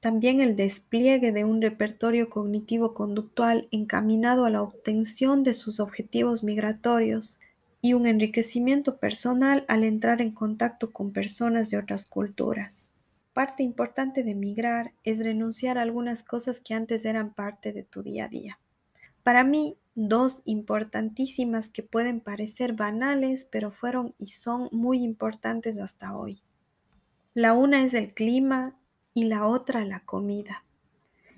También 0.00 0.40
el 0.40 0.56
despliegue 0.56 1.32
de 1.32 1.44
un 1.44 1.62
repertorio 1.62 2.28
cognitivo-conductual 2.28 3.66
encaminado 3.70 4.44
a 4.44 4.50
la 4.50 4.62
obtención 4.62 5.42
de 5.42 5.54
sus 5.54 5.80
objetivos 5.80 6.44
migratorios 6.44 7.40
y 7.80 7.94
un 7.94 8.06
enriquecimiento 8.06 8.98
personal 8.98 9.64
al 9.68 9.84
entrar 9.84 10.20
en 10.20 10.32
contacto 10.32 10.92
con 10.92 11.12
personas 11.12 11.70
de 11.70 11.78
otras 11.78 12.04
culturas. 12.04 12.90
Parte 13.36 13.62
importante 13.62 14.22
de 14.22 14.34
migrar 14.34 14.94
es 15.04 15.18
renunciar 15.18 15.76
a 15.76 15.82
algunas 15.82 16.22
cosas 16.22 16.58
que 16.58 16.72
antes 16.72 17.04
eran 17.04 17.34
parte 17.34 17.74
de 17.74 17.82
tu 17.82 18.02
día 18.02 18.24
a 18.24 18.28
día. 18.28 18.58
Para 19.22 19.44
mí, 19.44 19.76
dos 19.94 20.40
importantísimas 20.46 21.68
que 21.68 21.82
pueden 21.82 22.20
parecer 22.20 22.72
banales, 22.72 23.46
pero 23.52 23.72
fueron 23.72 24.14
y 24.16 24.28
son 24.28 24.70
muy 24.72 25.04
importantes 25.04 25.78
hasta 25.78 26.16
hoy. 26.16 26.40
La 27.34 27.52
una 27.52 27.84
es 27.84 27.92
el 27.92 28.14
clima 28.14 28.74
y 29.12 29.24
la 29.24 29.46
otra 29.46 29.84
la 29.84 30.00
comida. 30.00 30.64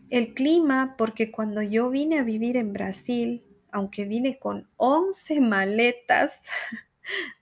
El 0.09 0.35
clima 0.35 0.95
porque 0.97 1.33
cuando 1.33 1.63
yo 1.63 1.91
vine 1.91 2.21
a 2.21 2.23
vivir 2.23 2.57
en 2.57 2.73
Brasil, 2.75 3.43
aunque 3.73 4.05
vine 4.05 4.39
con 4.39 4.69
11 4.77 5.41
maletas, 5.41 6.39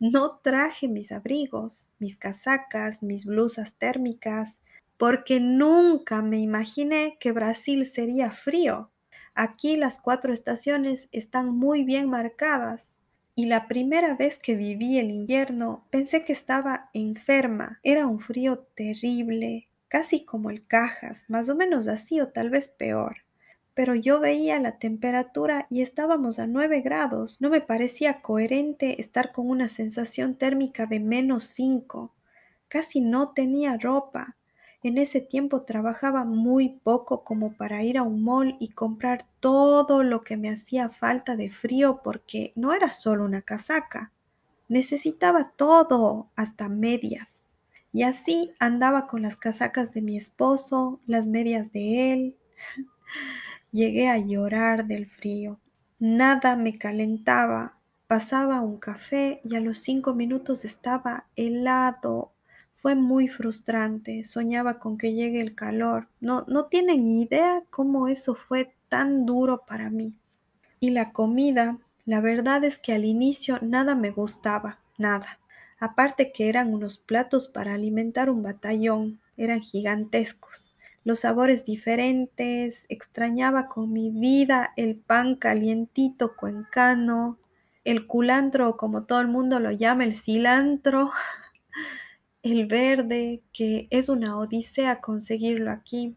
no 0.00 0.38
traje 0.38 0.88
mis 0.88 1.12
abrigos, 1.12 1.90
mis 1.98 2.16
casacas, 2.16 3.02
mis 3.02 3.24
blusas 3.24 3.74
térmicas, 3.74 4.60
porque 4.98 5.40
nunca 5.40 6.22
me 6.22 6.38
imaginé 6.38 7.16
que 7.20 7.32
Brasil 7.32 7.86
sería 7.86 8.30
frío. 8.30 8.90
Aquí 9.34 9.76
las 9.76 10.00
cuatro 10.00 10.32
estaciones 10.32 11.08
están 11.12 11.50
muy 11.50 11.84
bien 11.84 12.08
marcadas 12.08 12.96
y 13.34 13.46
la 13.46 13.68
primera 13.68 14.14
vez 14.14 14.38
que 14.38 14.56
viví 14.56 14.98
el 14.98 15.10
invierno 15.10 15.86
pensé 15.90 16.24
que 16.24 16.32
estaba 16.32 16.88
enferma. 16.94 17.78
Era 17.82 18.06
un 18.06 18.18
frío 18.18 18.60
terrible, 18.74 19.68
casi 19.88 20.24
como 20.24 20.48
el 20.48 20.66
Cajas, 20.66 21.26
más 21.28 21.50
o 21.50 21.54
menos 21.54 21.86
así 21.86 22.18
o 22.20 22.28
tal 22.28 22.48
vez 22.48 22.68
peor. 22.68 23.25
Pero 23.76 23.94
yo 23.94 24.20
veía 24.20 24.58
la 24.58 24.78
temperatura 24.78 25.66
y 25.68 25.82
estábamos 25.82 26.38
a 26.38 26.46
9 26.46 26.80
grados. 26.80 27.42
No 27.42 27.50
me 27.50 27.60
parecía 27.60 28.22
coherente 28.22 29.02
estar 29.02 29.32
con 29.32 29.50
una 29.50 29.68
sensación 29.68 30.34
térmica 30.34 30.86
de 30.86 30.98
menos 30.98 31.44
5. 31.44 32.10
Casi 32.68 33.02
no 33.02 33.34
tenía 33.34 33.76
ropa. 33.76 34.34
En 34.82 34.96
ese 34.96 35.20
tiempo 35.20 35.60
trabajaba 35.64 36.24
muy 36.24 36.70
poco 36.70 37.22
como 37.22 37.52
para 37.52 37.82
ir 37.82 37.98
a 37.98 38.02
un 38.02 38.24
mall 38.24 38.56
y 38.60 38.70
comprar 38.70 39.26
todo 39.40 40.02
lo 40.02 40.24
que 40.24 40.38
me 40.38 40.48
hacía 40.48 40.88
falta 40.88 41.36
de 41.36 41.50
frío 41.50 42.00
porque 42.02 42.52
no 42.56 42.72
era 42.72 42.90
solo 42.90 43.26
una 43.26 43.42
casaca. 43.42 44.10
Necesitaba 44.70 45.52
todo, 45.54 46.30
hasta 46.34 46.70
medias. 46.70 47.44
Y 47.92 48.04
así 48.04 48.54
andaba 48.58 49.06
con 49.06 49.20
las 49.20 49.36
casacas 49.36 49.92
de 49.92 50.00
mi 50.00 50.16
esposo, 50.16 50.98
las 51.06 51.26
medias 51.26 51.72
de 51.72 52.12
él. 52.14 52.36
Llegué 53.76 54.08
a 54.08 54.16
llorar 54.16 54.86
del 54.86 55.04
frío. 55.04 55.60
Nada 55.98 56.56
me 56.56 56.78
calentaba. 56.78 57.76
Pasaba 58.06 58.62
un 58.62 58.78
café 58.78 59.42
y 59.44 59.54
a 59.54 59.60
los 59.60 59.76
cinco 59.80 60.14
minutos 60.14 60.64
estaba 60.64 61.26
helado, 61.36 62.32
fue 62.76 62.94
muy 62.94 63.28
frustrante, 63.28 64.24
soñaba 64.24 64.78
con 64.78 64.96
que 64.96 65.12
llegue 65.12 65.42
el 65.42 65.54
calor. 65.54 66.08
No, 66.22 66.46
no 66.48 66.68
tienen 66.68 67.10
idea 67.10 67.64
cómo 67.68 68.08
eso 68.08 68.34
fue 68.34 68.72
tan 68.88 69.26
duro 69.26 69.66
para 69.66 69.90
mí. 69.90 70.14
Y 70.80 70.88
la 70.88 71.12
comida, 71.12 71.76
la 72.06 72.22
verdad 72.22 72.64
es 72.64 72.78
que 72.78 72.94
al 72.94 73.04
inicio 73.04 73.58
nada 73.60 73.94
me 73.94 74.10
gustaba, 74.10 74.78
nada. 74.96 75.38
Aparte 75.78 76.32
que 76.32 76.48
eran 76.48 76.72
unos 76.72 76.96
platos 76.96 77.46
para 77.46 77.74
alimentar 77.74 78.30
un 78.30 78.42
batallón, 78.42 79.20
eran 79.36 79.60
gigantescos. 79.60 80.75
Los 81.06 81.20
sabores 81.20 81.64
diferentes, 81.64 82.84
extrañaba 82.88 83.68
con 83.68 83.92
mi 83.92 84.10
vida 84.10 84.72
el 84.76 84.96
pan 84.96 85.36
calientito 85.36 86.34
cuencano, 86.34 87.38
el 87.84 88.08
culantro, 88.08 88.76
como 88.76 89.04
todo 89.04 89.20
el 89.20 89.28
mundo 89.28 89.60
lo 89.60 89.70
llama, 89.70 90.02
el 90.02 90.16
cilantro. 90.16 91.12
el 92.42 92.66
verde, 92.66 93.40
que 93.52 93.86
es 93.90 94.08
una 94.08 94.36
odisea 94.36 95.00
conseguirlo 95.00 95.70
aquí. 95.70 96.16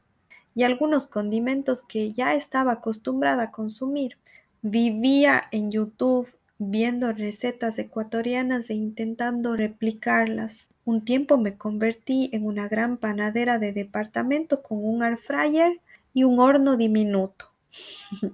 y 0.56 0.64
algunos 0.64 1.06
condimentos 1.06 1.84
que 1.84 2.12
ya 2.12 2.34
estaba 2.34 2.72
acostumbrada 2.72 3.44
a 3.44 3.52
consumir. 3.52 4.18
Vivía 4.64 5.44
en 5.52 5.70
YouTube 5.70 6.28
viendo 6.58 7.14
recetas 7.14 7.78
ecuatorianas 7.78 8.72
e 8.72 8.74
intentando 8.74 9.56
replicarlas. 9.56 10.70
Un 10.90 11.06
tiempo 11.06 11.38
me 11.38 11.56
convertí 11.56 12.32
en 12.34 12.48
una 12.48 12.68
gran 12.68 12.98
panadera 12.98 13.60
de 13.60 13.74
departamento 13.74 14.64
con 14.64 14.84
un 14.84 15.04
air 15.04 15.20
fryer 15.20 15.80
y 16.16 16.24
un 16.24 16.40
horno 16.40 16.78
diminuto. 16.78 17.54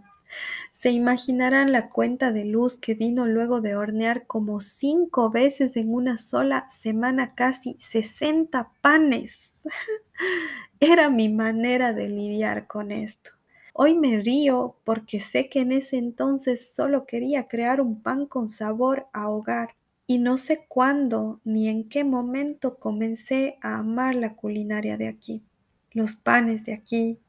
Se 0.72 0.90
imaginarán 0.90 1.74
la 1.74 1.90
cuenta 1.90 2.32
de 2.32 2.46
luz 2.46 2.78
que 2.78 2.94
vino 2.94 3.26
luego 3.26 3.60
de 3.60 3.76
hornear 3.76 4.26
como 4.26 4.62
cinco 4.62 5.30
veces 5.30 5.76
en 5.76 5.94
una 5.94 6.18
sola 6.18 6.66
semana 6.70 7.36
casi 7.36 7.76
60 7.78 8.72
panes. 8.80 9.38
Era 10.80 11.10
mi 11.10 11.28
manera 11.28 11.92
de 11.92 12.08
lidiar 12.08 12.68
con 12.68 12.94
esto. 12.94 13.32
Hoy 13.74 13.96
me 13.96 14.22
río 14.22 14.78
porque 14.86 15.20
sé 15.20 15.50
que 15.50 15.60
en 15.60 15.74
ese 15.74 15.98
entonces 15.98 16.74
solo 16.74 17.06
quería 17.06 17.50
crear 17.50 17.82
un 17.82 18.02
pan 18.02 18.26
con 18.26 18.48
sabor 18.48 19.08
a 19.12 19.28
hogar 19.28 19.76
y 20.08 20.20
no 20.20 20.38
sé 20.38 20.66
cuándo 20.68 21.42
ni 21.44 21.68
en 21.68 21.90
qué 21.90 22.04
momento 22.04 22.78
comencé 22.78 23.58
a 23.62 23.80
amar 23.80 24.16
la 24.16 24.36
culinaria 24.36 24.98
de 24.98 25.08
aquí, 25.08 25.44
los 25.92 26.16
panes 26.16 26.66
de 26.66 26.74
aquí, 26.74 27.20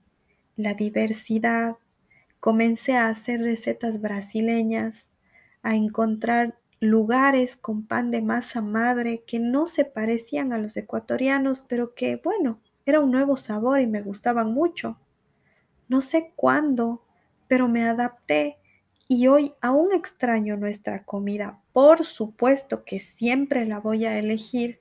la 0.57 0.75
diversidad, 0.75 1.77
Comencé 2.47 2.97
a 2.97 3.09
hacer 3.09 3.41
recetas 3.41 4.01
brasileñas, 4.01 5.09
a 5.65 5.75
encontrar 5.75 6.57
lugares 6.79 7.57
con 7.57 7.85
pan 7.85 8.13
de 8.13 8.23
masa 8.23 8.61
madre 8.61 9.25
que 9.27 9.41
no 9.41 9.67
se 9.67 9.85
parecían 9.85 10.53
a 10.53 10.59
los 10.59 10.77
ecuatorianos, 10.77 11.63
pero 11.69 11.97
que, 11.97 12.21
bueno, 12.23 12.61
era 12.85 13.01
un 13.01 13.11
nuevo 13.11 13.37
sabor 13.37 13.81
y 13.81 13.89
me 13.89 14.01
gustaban 14.01 14.53
mucho. 14.53 14.97
No 15.89 16.01
sé 16.03 16.35
cuándo, 16.37 17.03
pero 17.49 17.67
me 17.67 17.83
adapté 17.83 18.59
y 19.09 19.29
hoy 19.29 19.53
aún 19.61 19.93
extraño 19.93 20.57
nuestra 20.57 21.05
comida. 21.05 21.61
Por 21.73 22.05
supuesto 22.07 22.85
que 22.85 22.99
siempre 23.01 23.67
la 23.67 23.79
voy 23.79 24.05
a 24.05 24.19
elegir, 24.19 24.81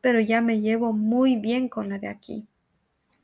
pero 0.00 0.20
ya 0.20 0.40
me 0.40 0.60
llevo 0.60 0.92
muy 0.92 1.36
bien 1.36 1.68
con 1.68 1.88
la 1.88 1.98
de 1.98 2.08
aquí. 2.08 2.46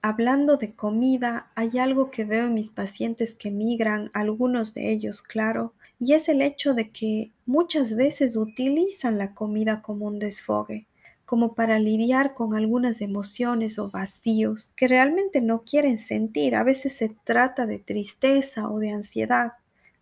Hablando 0.03 0.57
de 0.57 0.75
comida, 0.75 1.51
hay 1.55 1.79
algo 1.79 2.11
que 2.11 2.25
veo 2.25 2.47
en 2.47 2.55
mis 2.55 2.71
pacientes 2.71 3.35
que 3.35 3.51
migran, 3.51 4.11
algunos 4.15 4.75
de 4.75 4.91
ellos, 4.91 5.23
claro, 5.23 5.75
y 5.99 6.15
es 6.15 6.29
el 6.29 6.43
hecho 6.43 6.75
de 6.75 6.91
que 6.91 7.33
muchas 7.47 7.95
veces 7.95 8.37
utilizan 8.37 9.19
la 9.19 9.35
comida 9.35 9.83
como 9.83 10.07
un 10.07 10.19
desfogue, 10.19 10.87
como 11.27 11.55
para 11.55 11.79
lidiar 11.79 12.35
con 12.35 12.55
algunas 12.55 13.03
emociones 13.03 13.79
o 13.79 13.91
vacíos 13.91 14.73
que 14.77 14.89
realmente 14.89 15.41
no 15.43 15.63
quieren 15.65 15.99
sentir. 15.99 16.57
A 16.57 16.65
veces 16.65 16.95
se 16.95 17.11
trata 17.25 17.67
de 17.67 17.79
tristeza 17.79 18.69
o 18.71 18.79
de 18.79 18.91
ansiedad. 18.91 19.53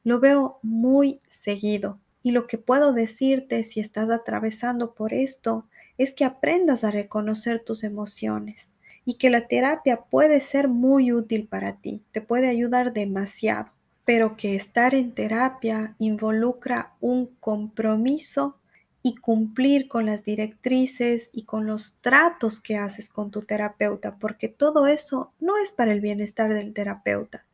Lo 0.09 0.21
veo 0.21 0.59
muy 0.63 1.21
seguido. 1.29 1.99
Y 2.23 2.31
lo 2.31 2.47
que 2.47 2.57
puedo 2.57 2.95
decirte 2.95 3.63
si 3.63 3.79
estás 3.79 4.09
atravesando 4.09 4.95
por 4.95 5.13
esto 5.13 5.67
es 5.99 6.15
que 6.15 6.25
aprendas 6.25 6.83
a 6.83 6.91
reconocer 6.91 7.63
tus 7.63 7.85
emociones 7.85 8.73
y 9.05 9.19
que 9.19 9.29
la 9.29 9.49
terapia 9.49 10.05
puede 10.11 10.41
ser 10.41 10.67
muy 10.67 11.13
útil 11.13 11.47
para 11.47 11.77
ti, 11.77 12.03
te 12.11 12.23
puede 12.23 12.49
ayudar 12.49 12.95
demasiado, 12.95 13.69
pero 14.07 14.35
que 14.35 14.57
estar 14.57 14.95
en 14.95 15.13
terapia 15.13 15.95
involucra 15.99 16.95
un 17.01 17.27
compromiso 17.39 18.57
y 19.03 19.17
cumplir 19.17 19.89
con 19.89 20.07
las 20.07 20.25
directrices 20.25 21.29
y 21.35 21.43
con 21.43 21.67
los 21.67 21.99
tratos 22.01 22.61
que 22.61 22.79
haces 22.79 23.11
con 23.11 23.31
tu 23.31 23.43
terapeuta, 23.43 24.17
porque 24.17 24.49
todo 24.49 24.87
eso 24.87 25.35
no 25.39 25.59
es 25.59 25.71
para 25.71 25.93
el 25.93 26.01
bienestar 26.01 26.55
del 26.55 26.73
terapeuta, 26.73 27.45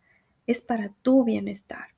es 0.47 0.61
para 0.61 0.91
tu 1.03 1.25
bienestar. 1.25 1.94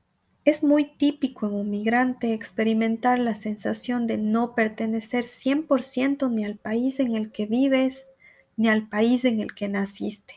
Es 0.46 0.62
muy 0.62 0.84
típico 0.84 1.48
en 1.48 1.54
un 1.54 1.70
migrante 1.70 2.32
experimentar 2.32 3.18
la 3.18 3.34
sensación 3.34 4.06
de 4.06 4.16
no 4.16 4.54
pertenecer 4.54 5.24
100% 5.24 6.30
ni 6.30 6.44
al 6.44 6.54
país 6.54 7.00
en 7.00 7.16
el 7.16 7.32
que 7.32 7.46
vives, 7.46 8.06
ni 8.56 8.68
al 8.68 8.88
país 8.88 9.24
en 9.24 9.40
el 9.40 9.56
que 9.56 9.66
naciste. 9.66 10.34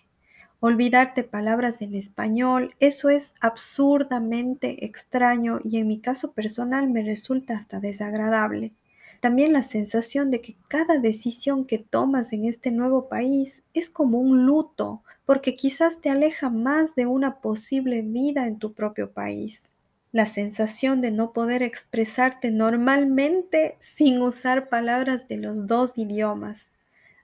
Olvidarte 0.62 1.24
palabras 1.24 1.84
en 1.84 1.94
español, 1.94 2.74
eso 2.80 3.10
es 3.10 3.36
absurdamente 3.40 4.84
extraño 4.84 5.60
y 5.64 5.78
en 5.78 5.88
mi 5.88 6.00
caso 6.00 6.34
personal 6.34 6.90
me 6.90 7.04
resulta 7.04 7.56
hasta 7.56 7.80
desagradable. 7.80 8.74
También 9.20 9.54
la 9.54 9.62
sensación 9.62 10.32
de 10.32 10.42
que 10.42 10.56
cada 10.68 10.98
decisión 10.98 11.66
que 11.66 11.78
tomas 11.78 12.34
en 12.34 12.46
este 12.46 12.72
nuevo 12.72 13.10
país 13.10 13.62
es 13.76 13.92
como 13.92 14.18
un 14.18 14.48
luto, 14.48 15.04
porque 15.28 15.56
quizás 15.56 16.02
te 16.02 16.10
aleja 16.10 16.50
más 16.50 16.96
de 16.96 17.06
una 17.06 17.42
posible 17.42 18.02
vida 18.02 18.48
en 18.48 18.58
tu 18.58 18.74
propio 18.74 19.12
país. 19.12 19.69
La 20.12 20.26
sensación 20.26 21.02
de 21.02 21.12
no 21.12 21.34
poder 21.34 21.62
expresarte 21.62 22.50
normalmente 22.50 23.78
sin 23.80 24.20
usar 24.22 24.68
palabras 24.68 25.28
de 25.28 25.38
los 25.38 25.68
dos 25.68 25.98
idiomas. 25.98 26.72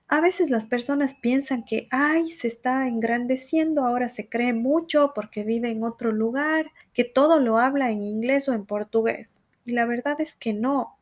A 0.06 0.20
veces 0.20 0.50
las 0.50 0.66
personas 0.66 1.14
piensan 1.14 1.64
que, 1.64 1.88
ay, 1.90 2.30
se 2.30 2.46
está 2.46 2.86
engrandeciendo, 2.86 3.84
ahora 3.84 4.08
se 4.08 4.28
cree 4.28 4.52
mucho 4.52 5.10
porque 5.16 5.42
vive 5.42 5.68
en 5.68 5.82
otro 5.82 6.12
lugar, 6.12 6.70
que 6.92 7.02
todo 7.02 7.40
lo 7.40 7.58
habla 7.58 7.90
en 7.90 8.04
inglés 8.04 8.48
o 8.48 8.52
en 8.52 8.66
portugués. 8.66 9.42
Y 9.64 9.72
la 9.72 9.84
verdad 9.84 10.20
es 10.20 10.36
que 10.36 10.52
no. 10.52 10.96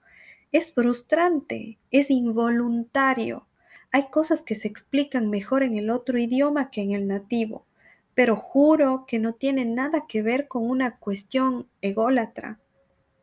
Es 0.53 0.73
frustrante, 0.73 1.77
es 1.90 2.11
involuntario. 2.11 3.47
Hay 3.92 4.09
cosas 4.09 4.40
que 4.40 4.55
se 4.55 4.68
explican 4.68 5.29
mejor 5.29 5.62
en 5.62 5.77
el 5.77 5.90
otro 5.90 6.18
idioma 6.18 6.70
que 6.70 6.81
en 6.81 6.92
el 6.92 7.07
nativo, 7.07 7.66
pero 8.14 8.37
juro 8.37 9.05
que 9.07 9.18
no 9.18 9.35
tiene 9.35 9.64
nada 9.64 10.05
que 10.09 10.22
ver 10.22 10.48
con 10.48 10.68
una 10.68 10.98
cuestión 10.98 11.68
ególatra. 11.81 12.61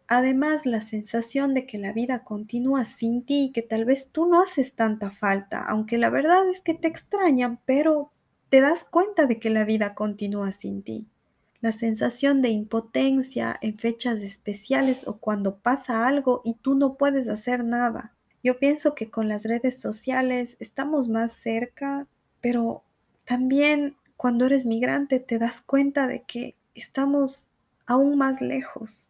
Además, 0.07 0.65
la 0.65 0.81
sensación 0.81 1.53
de 1.53 1.65
que 1.65 1.77
la 1.77 1.93
vida 1.93 2.25
continúa 2.25 2.83
sin 2.83 3.23
ti 3.23 3.45
y 3.45 3.51
que 3.53 3.61
tal 3.61 3.85
vez 3.85 4.09
tú 4.11 4.25
no 4.25 4.41
haces 4.41 4.73
tanta 4.73 5.09
falta, 5.09 5.63
aunque 5.63 5.97
la 5.97 6.09
verdad 6.09 6.49
es 6.49 6.59
que 6.59 6.73
te 6.73 6.89
extrañan, 6.89 7.59
pero 7.65 8.11
te 8.49 8.59
das 8.59 8.83
cuenta 8.83 9.25
de 9.25 9.39
que 9.39 9.49
la 9.49 9.63
vida 9.63 9.95
continúa 9.95 10.51
sin 10.51 10.83
ti. 10.83 11.07
La 11.61 11.71
sensación 11.71 12.41
de 12.41 12.49
impotencia 12.49 13.57
en 13.61 13.77
fechas 13.77 14.21
especiales 14.21 15.07
o 15.07 15.17
cuando 15.17 15.59
pasa 15.59 16.05
algo 16.05 16.41
y 16.43 16.55
tú 16.55 16.75
no 16.75 16.95
puedes 16.95 17.29
hacer 17.29 17.63
nada. 17.63 18.13
Yo 18.43 18.59
pienso 18.59 18.95
que 18.95 19.09
con 19.09 19.29
las 19.29 19.45
redes 19.45 19.79
sociales 19.79 20.57
estamos 20.59 21.07
más 21.07 21.31
cerca, 21.31 22.07
pero 22.41 22.83
también 23.23 23.95
cuando 24.21 24.45
eres 24.45 24.67
migrante 24.67 25.19
te 25.19 25.39
das 25.39 25.61
cuenta 25.61 26.05
de 26.05 26.21
que 26.21 26.53
estamos 26.75 27.47
aún 27.87 28.19
más 28.19 28.39
lejos. 28.39 29.07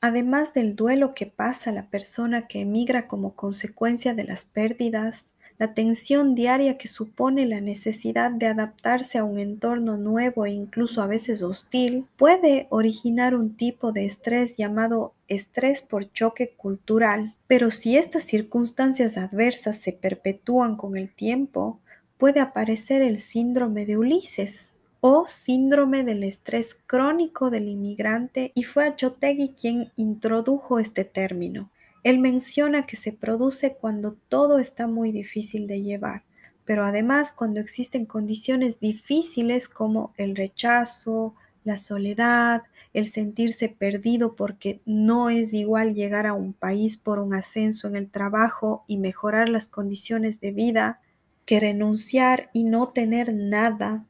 Además 0.00 0.52
del 0.52 0.74
duelo 0.74 1.14
que 1.14 1.26
pasa 1.26 1.70
la 1.70 1.86
persona 1.86 2.48
que 2.48 2.62
emigra 2.62 3.06
como 3.06 3.36
consecuencia 3.36 4.12
de 4.12 4.24
las 4.24 4.46
pérdidas, 4.46 5.26
la 5.58 5.74
tensión 5.74 6.34
diaria 6.34 6.76
que 6.76 6.88
supone 6.88 7.46
la 7.46 7.60
necesidad 7.60 8.32
de 8.32 8.48
adaptarse 8.48 9.18
a 9.18 9.22
un 9.22 9.38
entorno 9.38 9.96
nuevo 9.96 10.44
e 10.44 10.50
incluso 10.50 11.00
a 11.00 11.06
veces 11.06 11.44
hostil 11.44 12.04
puede 12.16 12.66
originar 12.70 13.36
un 13.36 13.54
tipo 13.54 13.92
de 13.92 14.06
estrés 14.06 14.56
llamado 14.56 15.14
estrés 15.28 15.82
por 15.82 16.10
choque 16.12 16.52
cultural. 16.56 17.36
Pero 17.46 17.70
si 17.70 17.96
estas 17.96 18.24
circunstancias 18.24 19.16
adversas 19.16 19.76
se 19.76 19.92
perpetúan 19.92 20.76
con 20.76 20.96
el 20.96 21.10
tiempo, 21.14 21.78
puede 22.18 22.40
aparecer 22.40 23.02
el 23.02 23.18
síndrome 23.20 23.86
de 23.86 23.96
Ulises, 23.96 24.74
o 25.06 25.28
síndrome 25.28 26.02
del 26.02 26.24
estrés 26.24 26.78
crónico 26.86 27.50
del 27.50 27.68
inmigrante 27.68 28.52
y 28.54 28.62
fue 28.62 28.86
Achotegui 28.86 29.50
quien 29.50 29.92
introdujo 29.96 30.78
este 30.78 31.04
término. 31.04 31.70
Él 32.04 32.18
menciona 32.18 32.86
que 32.86 32.96
se 32.96 33.12
produce 33.12 33.74
cuando 33.74 34.16
todo 34.30 34.58
está 34.58 34.86
muy 34.86 35.12
difícil 35.12 35.66
de 35.66 35.82
llevar, 35.82 36.22
pero 36.64 36.86
además 36.86 37.32
cuando 37.32 37.60
existen 37.60 38.06
condiciones 38.06 38.80
difíciles 38.80 39.68
como 39.68 40.14
el 40.16 40.34
rechazo, 40.34 41.34
la 41.64 41.76
soledad, 41.76 42.62
el 42.94 43.04
sentirse 43.04 43.68
perdido 43.68 44.36
porque 44.36 44.80
no 44.86 45.28
es 45.28 45.52
igual 45.52 45.94
llegar 45.94 46.26
a 46.26 46.32
un 46.32 46.54
país 46.54 46.96
por 46.96 47.18
un 47.18 47.34
ascenso 47.34 47.88
en 47.88 47.96
el 47.96 48.08
trabajo 48.08 48.84
y 48.86 48.96
mejorar 48.96 49.50
las 49.50 49.68
condiciones 49.68 50.40
de 50.40 50.52
vida 50.52 51.00
que 51.44 51.60
renunciar 51.60 52.50
y 52.52 52.64
no 52.64 52.88
tener 52.88 53.32
nada 53.34 54.06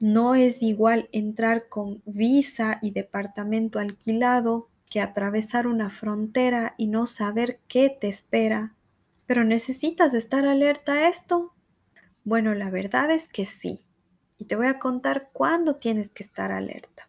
no 0.00 0.36
es 0.36 0.62
igual 0.62 1.08
entrar 1.12 1.68
con 1.68 2.02
visa 2.06 2.78
y 2.82 2.92
departamento 2.92 3.78
alquilado 3.78 4.68
que 4.88 5.00
atravesar 5.00 5.66
una 5.66 5.90
frontera 5.90 6.74
y 6.78 6.86
no 6.86 7.06
saber 7.06 7.60
qué 7.68 7.90
te 7.90 8.08
espera. 8.08 8.74
Pero 9.26 9.44
necesitas 9.44 10.14
estar 10.14 10.46
alerta 10.46 10.92
a 10.94 11.08
esto. 11.08 11.52
Bueno, 12.24 12.54
la 12.54 12.70
verdad 12.70 13.10
es 13.10 13.28
que 13.28 13.44
sí. 13.44 13.80
Y 14.38 14.44
te 14.44 14.56
voy 14.56 14.68
a 14.68 14.78
contar 14.78 15.30
cuándo 15.32 15.76
tienes 15.76 16.08
que 16.10 16.22
estar 16.22 16.52
alerta. 16.52 17.08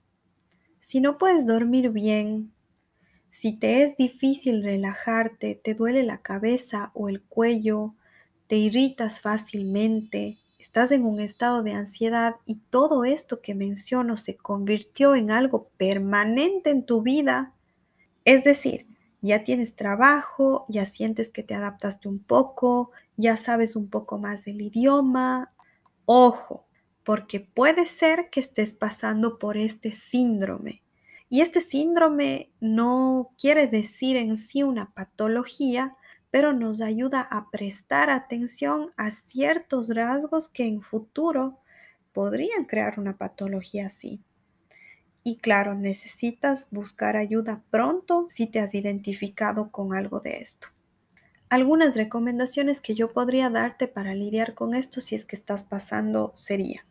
Si 0.80 1.00
no 1.00 1.18
puedes 1.18 1.46
dormir 1.46 1.92
bien, 1.92 2.52
si 3.30 3.54
te 3.54 3.84
es 3.84 3.96
difícil 3.96 4.64
relajarte, 4.64 5.54
te 5.56 5.76
duele 5.76 6.04
la 6.04 6.18
cabeza 6.22 6.90
o 6.96 7.08
el 7.08 7.22
cuello, 7.22 7.94
te 8.50 8.56
irritas 8.56 9.22
fácilmente, 9.22 10.40
estás 10.58 10.92
en 10.92 11.06
un 11.06 11.20
estado 11.20 11.62
de 11.62 11.74
ansiedad 11.74 12.38
y 12.48 12.56
todo 12.56 13.06
esto 13.06 13.42
que 13.42 13.54
menciono 13.54 14.18
se 14.18 14.38
convirtió 14.38 15.14
en 15.14 15.30
algo 15.30 15.70
permanente 15.78 16.72
en 16.72 16.84
tu 16.84 17.04
vida, 17.04 17.54
es 18.26 18.44
decir, 18.44 18.88
ya 19.22 19.44
tienes 19.44 19.76
trabajo, 19.76 20.66
ya 20.68 20.88
sientes 20.88 21.30
que 21.30 21.44
te 21.44 21.54
adaptaste 21.54 22.08
un 22.08 22.18
poco, 22.18 22.90
ya 23.18 23.38
sabes 23.38 23.76
un 23.76 23.88
poco 23.88 24.18
más 24.18 24.46
del 24.46 24.62
idioma, 24.62 25.54
ojo, 26.06 26.66
porque 27.04 27.40
puede 27.40 27.86
ser 27.86 28.32
que 28.32 28.40
estés 28.40 28.74
pasando 28.74 29.38
por 29.38 29.58
este 29.58 29.92
síndrome. 29.92 30.82
Y 31.30 31.42
este 31.42 31.62
síndrome 31.62 32.50
no 32.60 33.30
quiere 33.40 33.68
decir 33.68 34.18
en 34.18 34.38
sí 34.38 34.64
una 34.64 34.92
patología, 34.96 35.96
pero 36.32 36.54
nos 36.54 36.82
ayuda 36.82 37.22
a 37.22 37.50
prestar 37.50 38.10
atención 38.10 38.92
a 38.98 39.12
ciertos 39.12 39.90
rasgos 39.90 40.50
que 40.50 40.66
en 40.66 40.82
futuro 40.82 41.60
podrían 42.14 42.66
crear 42.66 43.00
una 43.00 43.18
patología 43.18 43.88
así. 43.88 44.22
Y 45.24 45.38
claro, 45.38 45.76
necesitas 45.76 46.68
buscar 46.72 47.18
ayuda 47.18 47.62
pronto 47.70 48.26
si 48.30 48.48
te 48.48 48.60
has 48.60 48.74
identificado 48.74 49.72
con 49.72 49.94
algo 49.94 50.20
de 50.20 50.38
esto. 50.38 50.68
Algunas 51.50 51.96
recomendaciones 51.96 52.80
que 52.80 52.94
yo 52.94 53.12
podría 53.12 53.50
darte 53.50 53.88
para 53.88 54.14
lidiar 54.14 54.54
con 54.54 54.76
esto 54.76 55.02
si 55.02 55.16
es 55.16 55.26
que 55.26 55.36
estás 55.36 55.64
pasando 55.64 56.32
sería 56.36 56.86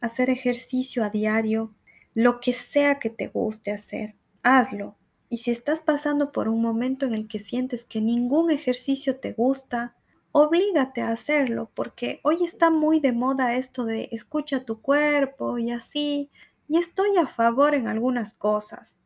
hacer 0.00 0.30
ejercicio 0.30 1.04
a 1.04 1.10
diario, 1.10 1.74
lo 2.14 2.40
que 2.40 2.52
sea 2.52 2.98
que 2.98 3.10
te 3.10 3.28
guste 3.28 3.72
hacer, 3.72 4.14
hazlo. 4.42 4.96
Y 5.36 5.40
si 5.40 5.50
estás 5.50 5.82
pasando 5.82 6.32
por 6.32 6.48
un 6.48 6.62
momento 6.62 7.04
en 7.04 7.12
el 7.12 7.28
que 7.28 7.38
sientes 7.38 7.84
que 7.84 8.00
ningún 8.00 8.50
ejercicio 8.50 9.20
te 9.20 9.34
gusta, 9.34 9.94
oblígate 10.32 11.02
a 11.02 11.10
hacerlo, 11.10 11.70
porque 11.74 12.20
hoy 12.22 12.42
está 12.42 12.70
muy 12.70 13.00
de 13.00 13.12
moda 13.12 13.54
esto 13.54 13.84
de 13.84 14.08
escucha 14.12 14.64
tu 14.64 14.80
cuerpo 14.80 15.58
y 15.58 15.72
así, 15.72 16.30
y 16.68 16.78
estoy 16.78 17.18
a 17.18 17.26
favor 17.26 17.74
en 17.74 17.86
algunas 17.86 18.32
cosas. 18.32 18.98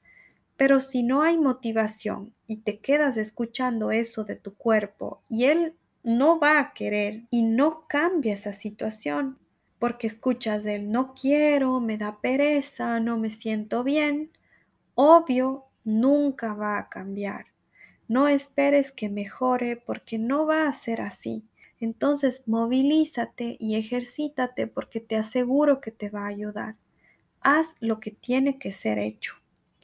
Pero 0.57 0.79
si 0.79 1.03
no 1.03 1.23
hay 1.23 1.37
motivación 1.37 2.33
y 2.47 2.59
te 2.59 2.79
quedas 2.79 3.17
escuchando 3.17 3.91
eso 3.91 4.23
de 4.23 4.37
tu 4.37 4.55
cuerpo 4.55 5.23
y 5.29 5.47
él 5.47 5.75
no 6.05 6.39
va 6.39 6.61
a 6.61 6.75
querer 6.75 7.25
y 7.33 7.43
no 7.43 7.89
cambia 7.89 8.35
esa 8.35 8.53
situación, 8.53 9.37
porque 9.81 10.07
escuchas 10.07 10.63
del 10.63 10.93
no 10.93 11.13
quiero, 11.13 11.81
me 11.81 11.99
da 11.99 12.21
pereza, 12.21 13.01
no 13.01 13.19
me 13.19 13.31
siento 13.31 13.83
bien, 13.83 14.31
obvio, 14.95 15.65
nunca 15.99 16.55
va 16.55 16.79
a 16.79 16.89
cambiar. 16.89 17.47
No 18.09 18.29
esperes 18.29 18.93
que 18.93 19.09
mejore 19.09 19.77
porque 19.77 20.19
no 20.19 20.47
va 20.47 20.67
a 20.67 20.73
ser 20.73 21.01
así. 21.01 21.45
Entonces 21.79 22.43
movilízate 22.47 23.57
y 23.59 23.77
ejercítate 23.77 24.67
porque 24.67 25.01
te 25.01 25.17
aseguro 25.17 25.81
que 25.81 25.91
te 25.91 26.11
va 26.11 26.25
a 26.25 26.29
ayudar. 26.29 26.77
Haz 27.41 27.75
lo 27.81 28.01
que 28.01 28.11
tiene 28.11 28.59
que 28.59 28.73
ser 28.73 28.99
hecho. 28.99 29.35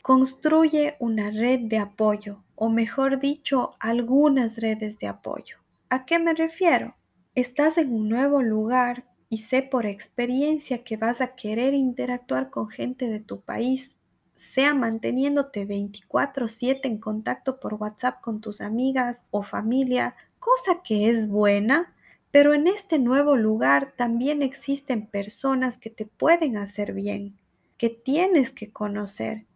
Construye 0.03 0.97
una 0.99 1.31
red 1.31 1.61
de 1.61 1.79
apoyo, 1.79 2.43
o 2.55 2.69
mejor 2.69 3.19
dicho, 3.19 3.75
algunas 3.81 4.59
redes 4.59 4.99
de 4.99 5.09
apoyo. 5.09 5.57
¿A 5.89 6.05
qué 6.05 6.19
me 6.19 6.35
refiero? 6.35 6.95
Estás 7.35 7.79
en 7.79 7.93
un 7.93 8.09
nuevo 8.09 8.43
lugar 8.43 9.05
y 9.29 9.39
sé 9.39 9.63
por 9.63 9.87
experiencia 9.87 10.85
que 10.85 10.97
vas 10.97 11.21
a 11.21 11.35
querer 11.35 11.75
interactuar 11.75 12.51
con 12.51 12.69
gente 12.69 13.09
de 13.09 13.21
tu 13.21 13.41
país, 13.41 13.97
sea 14.37 14.75
manteniéndote 14.75 15.65
24/7 15.65 16.87
en 16.87 16.99
contacto 16.99 17.59
por 17.59 17.75
WhatsApp 17.75 18.21
con 18.21 18.41
tus 18.41 18.61
amigas 18.61 19.23
o 19.33 19.43
familia, 19.43 20.15
cosa 20.39 20.83
que 20.85 21.11
es 21.11 21.29
buena, 21.29 21.93
pero 22.31 22.55
en 22.55 22.67
este 22.69 22.99
nuevo 22.99 23.35
lugar 23.35 23.95
también 23.97 24.43
existen 24.43 25.07
personas 25.07 25.79
que 25.79 25.91
te 25.91 26.07
pueden 26.07 26.59
hacer 26.59 26.93
bien, 26.93 27.35
que 27.79 27.89
tienes 27.91 28.51
que 28.51 28.71
conocer. 28.71 29.47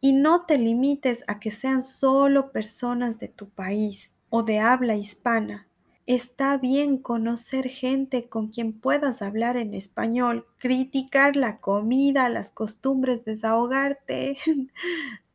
Y 0.00 0.14
no 0.14 0.46
te 0.46 0.58
limites 0.58 1.22
a 1.28 1.38
que 1.38 1.50
sean 1.50 1.82
solo 1.82 2.50
personas 2.50 3.18
de 3.20 3.28
tu 3.28 3.48
país 3.50 4.12
o 4.30 4.42
de 4.42 4.58
habla 4.58 4.96
hispana. 4.96 5.68
Está 6.06 6.56
bien 6.56 6.98
conocer 6.98 7.68
gente 7.68 8.28
con 8.28 8.48
quien 8.48 8.72
puedas 8.72 9.22
hablar 9.22 9.56
en 9.56 9.72
español, 9.72 10.46
criticar 10.58 11.36
la 11.36 11.58
comida, 11.58 12.28
las 12.28 12.50
costumbres, 12.50 13.24
desahogarte. 13.24 14.36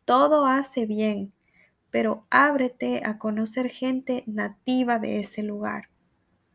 Todo 0.05 0.45
hace 0.45 0.85
bien, 0.85 1.31
pero 1.89 2.25
ábrete 2.29 3.01
a 3.05 3.17
conocer 3.17 3.69
gente 3.69 4.23
nativa 4.25 4.99
de 4.99 5.21
ese 5.21 5.41
lugar. 5.41 5.87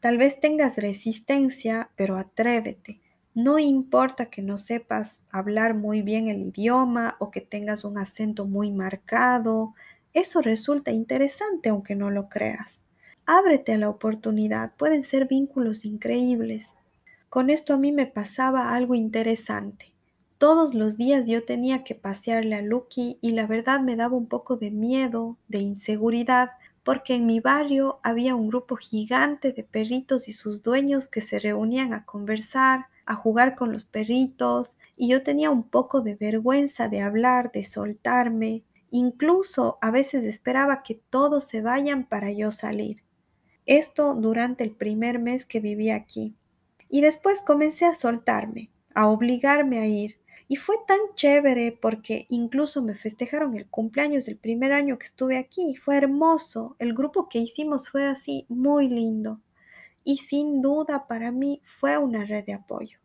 Tal 0.00 0.18
vez 0.18 0.40
tengas 0.40 0.76
resistencia, 0.76 1.88
pero 1.96 2.18
atrévete. 2.18 3.00
No 3.34 3.58
importa 3.58 4.26
que 4.26 4.42
no 4.42 4.58
sepas 4.58 5.22
hablar 5.30 5.72
muy 5.72 6.02
bien 6.02 6.28
el 6.28 6.42
idioma 6.42 7.16
o 7.18 7.30
que 7.30 7.40
tengas 7.40 7.82
un 7.82 7.96
acento 7.96 8.44
muy 8.44 8.70
marcado, 8.72 9.74
eso 10.12 10.42
resulta 10.42 10.90
interesante 10.90 11.70
aunque 11.70 11.94
no 11.94 12.10
lo 12.10 12.28
creas. 12.28 12.82
Ábrete 13.34 13.72
a 13.72 13.78
la 13.78 13.88
oportunidad, 13.88 14.74
pueden 14.76 15.02
ser 15.02 15.26
vínculos 15.26 15.86
increíbles. 15.86 16.76
Con 17.30 17.48
esto 17.48 17.72
a 17.72 17.78
mí 17.78 17.90
me 17.90 18.04
pasaba 18.04 18.74
algo 18.74 18.94
interesante. 18.94 19.94
Todos 20.36 20.74
los 20.74 20.98
días 20.98 21.26
yo 21.26 21.42
tenía 21.42 21.82
que 21.82 21.94
pasearle 21.94 22.56
a 22.56 22.60
Lucky 22.60 23.16
y 23.22 23.30
la 23.30 23.46
verdad 23.46 23.80
me 23.80 23.96
daba 23.96 24.18
un 24.18 24.26
poco 24.26 24.58
de 24.58 24.70
miedo, 24.70 25.38
de 25.48 25.60
inseguridad, 25.60 26.50
porque 26.84 27.14
en 27.14 27.24
mi 27.24 27.40
barrio 27.40 28.00
había 28.02 28.34
un 28.34 28.48
grupo 28.48 28.76
gigante 28.76 29.52
de 29.52 29.64
perritos 29.64 30.28
y 30.28 30.34
sus 30.34 30.62
dueños 30.62 31.08
que 31.08 31.22
se 31.22 31.38
reunían 31.38 31.94
a 31.94 32.04
conversar, 32.04 32.88
a 33.06 33.14
jugar 33.14 33.56
con 33.56 33.72
los 33.72 33.86
perritos, 33.86 34.76
y 34.94 35.08
yo 35.08 35.22
tenía 35.22 35.50
un 35.50 35.62
poco 35.62 36.02
de 36.02 36.16
vergüenza 36.16 36.88
de 36.88 37.00
hablar, 37.00 37.50
de 37.50 37.64
soltarme. 37.64 38.62
Incluso 38.90 39.78
a 39.80 39.90
veces 39.90 40.26
esperaba 40.26 40.82
que 40.82 41.00
todos 41.08 41.44
se 41.44 41.62
vayan 41.62 42.04
para 42.04 42.30
yo 42.30 42.50
salir. 42.50 43.02
Esto 43.66 44.14
durante 44.14 44.64
el 44.64 44.72
primer 44.72 45.18
mes 45.18 45.46
que 45.46 45.60
viví 45.60 45.90
aquí. 45.90 46.34
Y 46.88 47.00
después 47.00 47.40
comencé 47.40 47.86
a 47.86 47.94
soltarme, 47.94 48.70
a 48.94 49.08
obligarme 49.08 49.78
a 49.78 49.86
ir. 49.86 50.16
Y 50.48 50.56
fue 50.56 50.76
tan 50.86 50.98
chévere 51.14 51.72
porque 51.80 52.26
incluso 52.28 52.82
me 52.82 52.94
festejaron 52.94 53.56
el 53.56 53.66
cumpleaños 53.68 54.26
del 54.26 54.36
primer 54.36 54.72
año 54.72 54.98
que 54.98 55.06
estuve 55.06 55.38
aquí. 55.38 55.76
Fue 55.76 55.96
hermoso. 55.96 56.76
El 56.78 56.92
grupo 56.92 57.28
que 57.28 57.38
hicimos 57.38 57.88
fue 57.88 58.06
así, 58.06 58.44
muy 58.48 58.88
lindo. 58.88 59.40
Y 60.04 60.18
sin 60.18 60.60
duda 60.60 61.06
para 61.06 61.30
mí 61.30 61.62
fue 61.80 61.96
una 61.96 62.24
red 62.24 62.44
de 62.44 62.54
apoyo. 62.54 62.98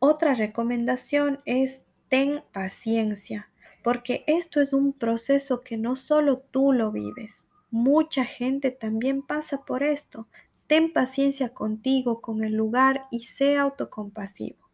Otra 0.00 0.34
recomendación 0.34 1.40
es 1.44 1.84
ten 2.08 2.42
paciencia, 2.52 3.50
porque 3.84 4.24
esto 4.26 4.62
es 4.62 4.72
un 4.72 4.94
proceso 4.94 5.60
que 5.60 5.76
no 5.76 5.94
solo 5.94 6.38
tú 6.38 6.72
lo 6.72 6.90
vives, 6.90 7.46
Mucha 7.70 8.24
gente 8.24 8.70
también 8.70 9.22
pasa 9.22 9.64
por 9.64 9.82
esto. 9.82 10.26
Ten 10.66 10.92
paciencia 10.92 11.54
contigo, 11.54 12.20
con 12.20 12.42
el 12.44 12.54
lugar 12.54 13.06
y 13.10 13.20
sé 13.24 13.56
autocompasivo. 13.56 14.70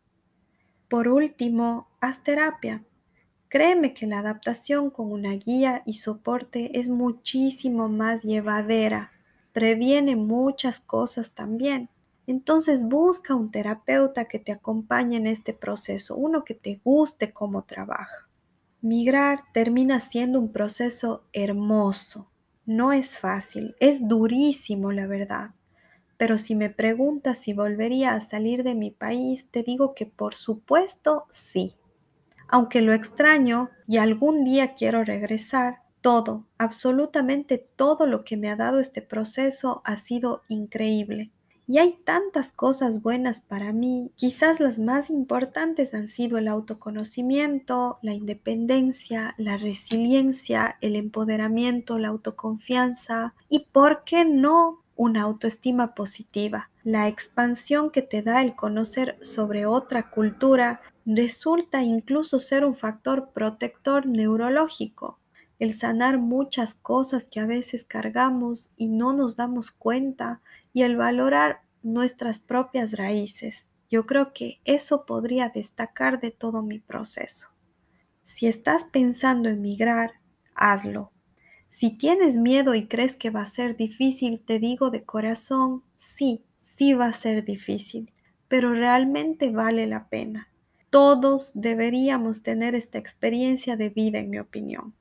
Por 0.89 1.09
último, 1.09 1.89
haz 2.01 2.23
terapia. 2.23 2.85
Créeme 3.49 3.95
que 3.95 4.07
la 4.07 4.21
adaptación 4.21 4.91
con 4.91 5.13
una 5.13 5.33
guía 5.33 5.83
y 5.87 5.95
soporte 5.95 6.79
es 6.79 6.89
muchísimo 6.89 7.89
más 7.89 8.23
llevadera. 8.23 9.13
Previene 9.53 10.17
muchas 10.17 10.81
cosas 10.81 11.33
también. 11.33 11.89
Entonces 12.27 12.85
busca 12.89 13.35
un 13.35 13.51
terapeuta 13.51 14.25
que 14.25 14.39
te 14.39 14.53
acompañe 14.53 15.17
en 15.17 15.27
este 15.27 15.55
proceso, 15.55 16.17
uno 16.17 16.45
que 16.45 16.55
te 16.55 16.81
guste 16.85 17.33
cómo 17.33 17.63
trabaja. 17.63 18.29
Migrar 18.81 19.45
termina 19.53 20.01
siendo 20.01 20.41
un 20.41 20.53
proceso 20.53 21.25
hermoso, 21.33 22.31
no 22.67 22.93
es 22.93 23.19
fácil, 23.19 23.77
es 23.81 24.07
durísimo 24.09 24.93
la 24.93 25.07
verdad. 25.07 25.51
Pero 26.19 26.39
si 26.39 26.55
me 26.55 26.71
preguntas 26.71 27.39
si 27.39 27.53
volvería 27.53 28.15
a 28.15 28.21
salir 28.21 28.65
de 28.65 28.75
mi 28.75 28.91
país, 28.91 29.47
te 29.51 29.63
digo 29.63 29.95
que 29.95 30.07
por 30.07 30.35
supuesto 30.35 31.27
sí. 31.31 31.75
Aunque 32.49 32.83
lo 32.83 32.93
extraño 32.93 33.71
y 33.87 33.99
algún 33.99 34.45
día 34.45 34.75
quiero 34.75 35.05
regresar, 35.05 35.83
todo, 36.01 36.47
absolutamente 36.59 37.59
todo 37.59 38.07
lo 38.07 38.25
que 38.25 38.37
me 38.37 38.51
ha 38.51 38.57
dado 38.57 38.79
este 38.81 39.03
proceso 39.03 39.83
ha 39.85 39.97
sido 39.97 40.43
increíble. 40.49 41.33
Y 41.69 41.79
hay 41.79 41.99
tantas 42.05 42.53
cosas 42.53 43.03
buenas 43.03 43.41
para 43.41 43.73
mí. 43.73 44.13
Quizás 44.15 44.61
las 44.61 44.79
más 44.79 45.11
importantes 45.11 45.95
han 45.95 46.07
sido 46.07 46.39
el 46.39 46.47
autoconocimiento, 46.47 47.99
la 48.03 48.15
independencia, 48.15 49.35
la 49.37 49.57
resiliencia, 49.57 50.77
el 50.81 50.95
empoderamiento, 50.95 51.99
la 51.99 52.09
autoconfianza 52.09 53.35
y, 53.49 53.67
¿por 53.73 54.05
qué 54.05 54.25
no?, 54.25 54.83
una 54.95 55.23
autoestima 55.23 55.95
positiva. 55.95 56.71
La 56.83 57.09
expansión 57.09 57.91
que 57.91 58.01
te 58.01 58.23
da 58.23 58.41
el 58.41 58.55
conocer 58.55 59.19
sobre 59.21 59.67
otra 59.67 60.09
cultura 60.11 60.81
resulta 61.05 61.83
incluso 61.83 62.39
ser 62.39 62.65
un 62.65 62.77
factor 62.77 63.31
protector 63.33 64.07
neurológico 64.07 65.19
el 65.59 65.73
sanar 65.73 66.19
muchas 66.19 66.75
cosas 66.75 67.29
que 67.29 67.41
a 67.41 67.47
veces 67.47 67.85
cargamos 67.85 68.73
y 68.77 68.89
no 68.89 69.13
nos 69.13 69.37
damos 69.37 69.71
cuenta 69.71 70.41
y 70.73 70.83
el 70.83 70.97
valorar 70.97 71.63
nuestras 71.83 72.41
propias 72.41 72.93
raíces. 72.97 73.69
Yo 73.89 74.07
creo 74.07 74.33
que 74.33 74.61
eso 74.65 75.07
podría 75.07 75.49
destacar 75.49 76.21
de 76.21 76.31
todo 76.31 76.63
mi 76.63 76.79
proceso. 76.79 77.49
Si 78.23 78.47
estás 78.47 78.85
pensando 78.85 79.49
en 79.49 79.63
migrar, 79.63 80.15
hazlo. 80.55 81.13
Si 81.69 81.91
tienes 81.91 82.37
miedo 82.37 82.75
y 82.75 82.87
crees 82.87 83.17
que 83.17 83.31
va 83.31 83.43
a 83.43 83.47
ser 83.47 83.77
difícil, 83.77 84.41
te 84.41 84.59
digo 84.59 84.91
de 84.91 85.05
corazón, 85.05 85.83
sí, 85.95 86.45
sí 86.59 86.93
va 86.93 87.07
a 87.07 87.13
ser 87.13 87.45
difícil, 87.45 88.13
pero 88.49 88.73
realmente 88.73 89.51
vale 89.51 89.87
la 89.87 90.09
pena. 90.09 90.49
Todos 90.91 91.53
deberíamos 91.55 92.43
tener 92.43 92.75
esta 92.75 92.99
experiencia 92.99 93.77
de 93.77 93.91
vida, 93.91 94.19
en 94.19 94.31
mi 94.31 94.39
opinión. 94.39 94.95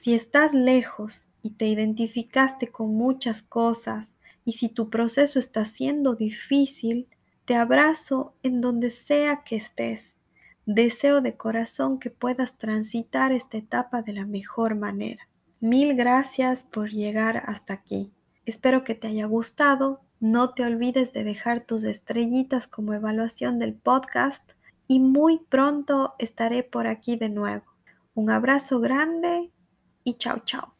Si 0.00 0.14
estás 0.14 0.54
lejos 0.54 1.30
y 1.42 1.50
te 1.50 1.66
identificaste 1.66 2.68
con 2.68 2.94
muchas 2.94 3.42
cosas 3.42 4.12
y 4.44 4.52
si 4.52 4.68
tu 4.68 4.90
proceso 4.90 5.40
está 5.40 5.64
siendo 5.64 6.14
difícil, 6.14 7.08
te 7.46 7.56
abrazo 7.56 8.32
en 8.44 8.60
donde 8.60 8.90
sea 8.90 9.42
que 9.42 9.56
estés. 9.56 10.16
Deseo 10.66 11.20
de 11.20 11.36
corazón 11.36 11.98
que 11.98 12.10
puedas 12.10 12.58
transitar 12.58 13.32
esta 13.32 13.58
etapa 13.58 14.02
de 14.02 14.12
la 14.12 14.24
mejor 14.24 14.76
manera. 14.76 15.28
Mil 15.58 15.96
gracias 15.96 16.62
por 16.62 16.90
llegar 16.90 17.42
hasta 17.46 17.74
aquí. 17.74 18.12
Espero 18.46 18.84
que 18.84 18.94
te 18.94 19.08
haya 19.08 19.26
gustado. 19.26 20.00
No 20.20 20.54
te 20.54 20.62
olvides 20.62 21.12
de 21.12 21.24
dejar 21.24 21.64
tus 21.64 21.82
estrellitas 21.82 22.68
como 22.68 22.94
evaluación 22.94 23.58
del 23.58 23.74
podcast 23.74 24.48
y 24.86 25.00
muy 25.00 25.40
pronto 25.48 26.14
estaré 26.20 26.62
por 26.62 26.86
aquí 26.86 27.16
de 27.16 27.30
nuevo. 27.30 27.64
Un 28.14 28.30
abrazo 28.30 28.78
grande 28.78 29.50
e 30.08 30.14
tchau, 30.18 30.38
tchau. 30.44 30.77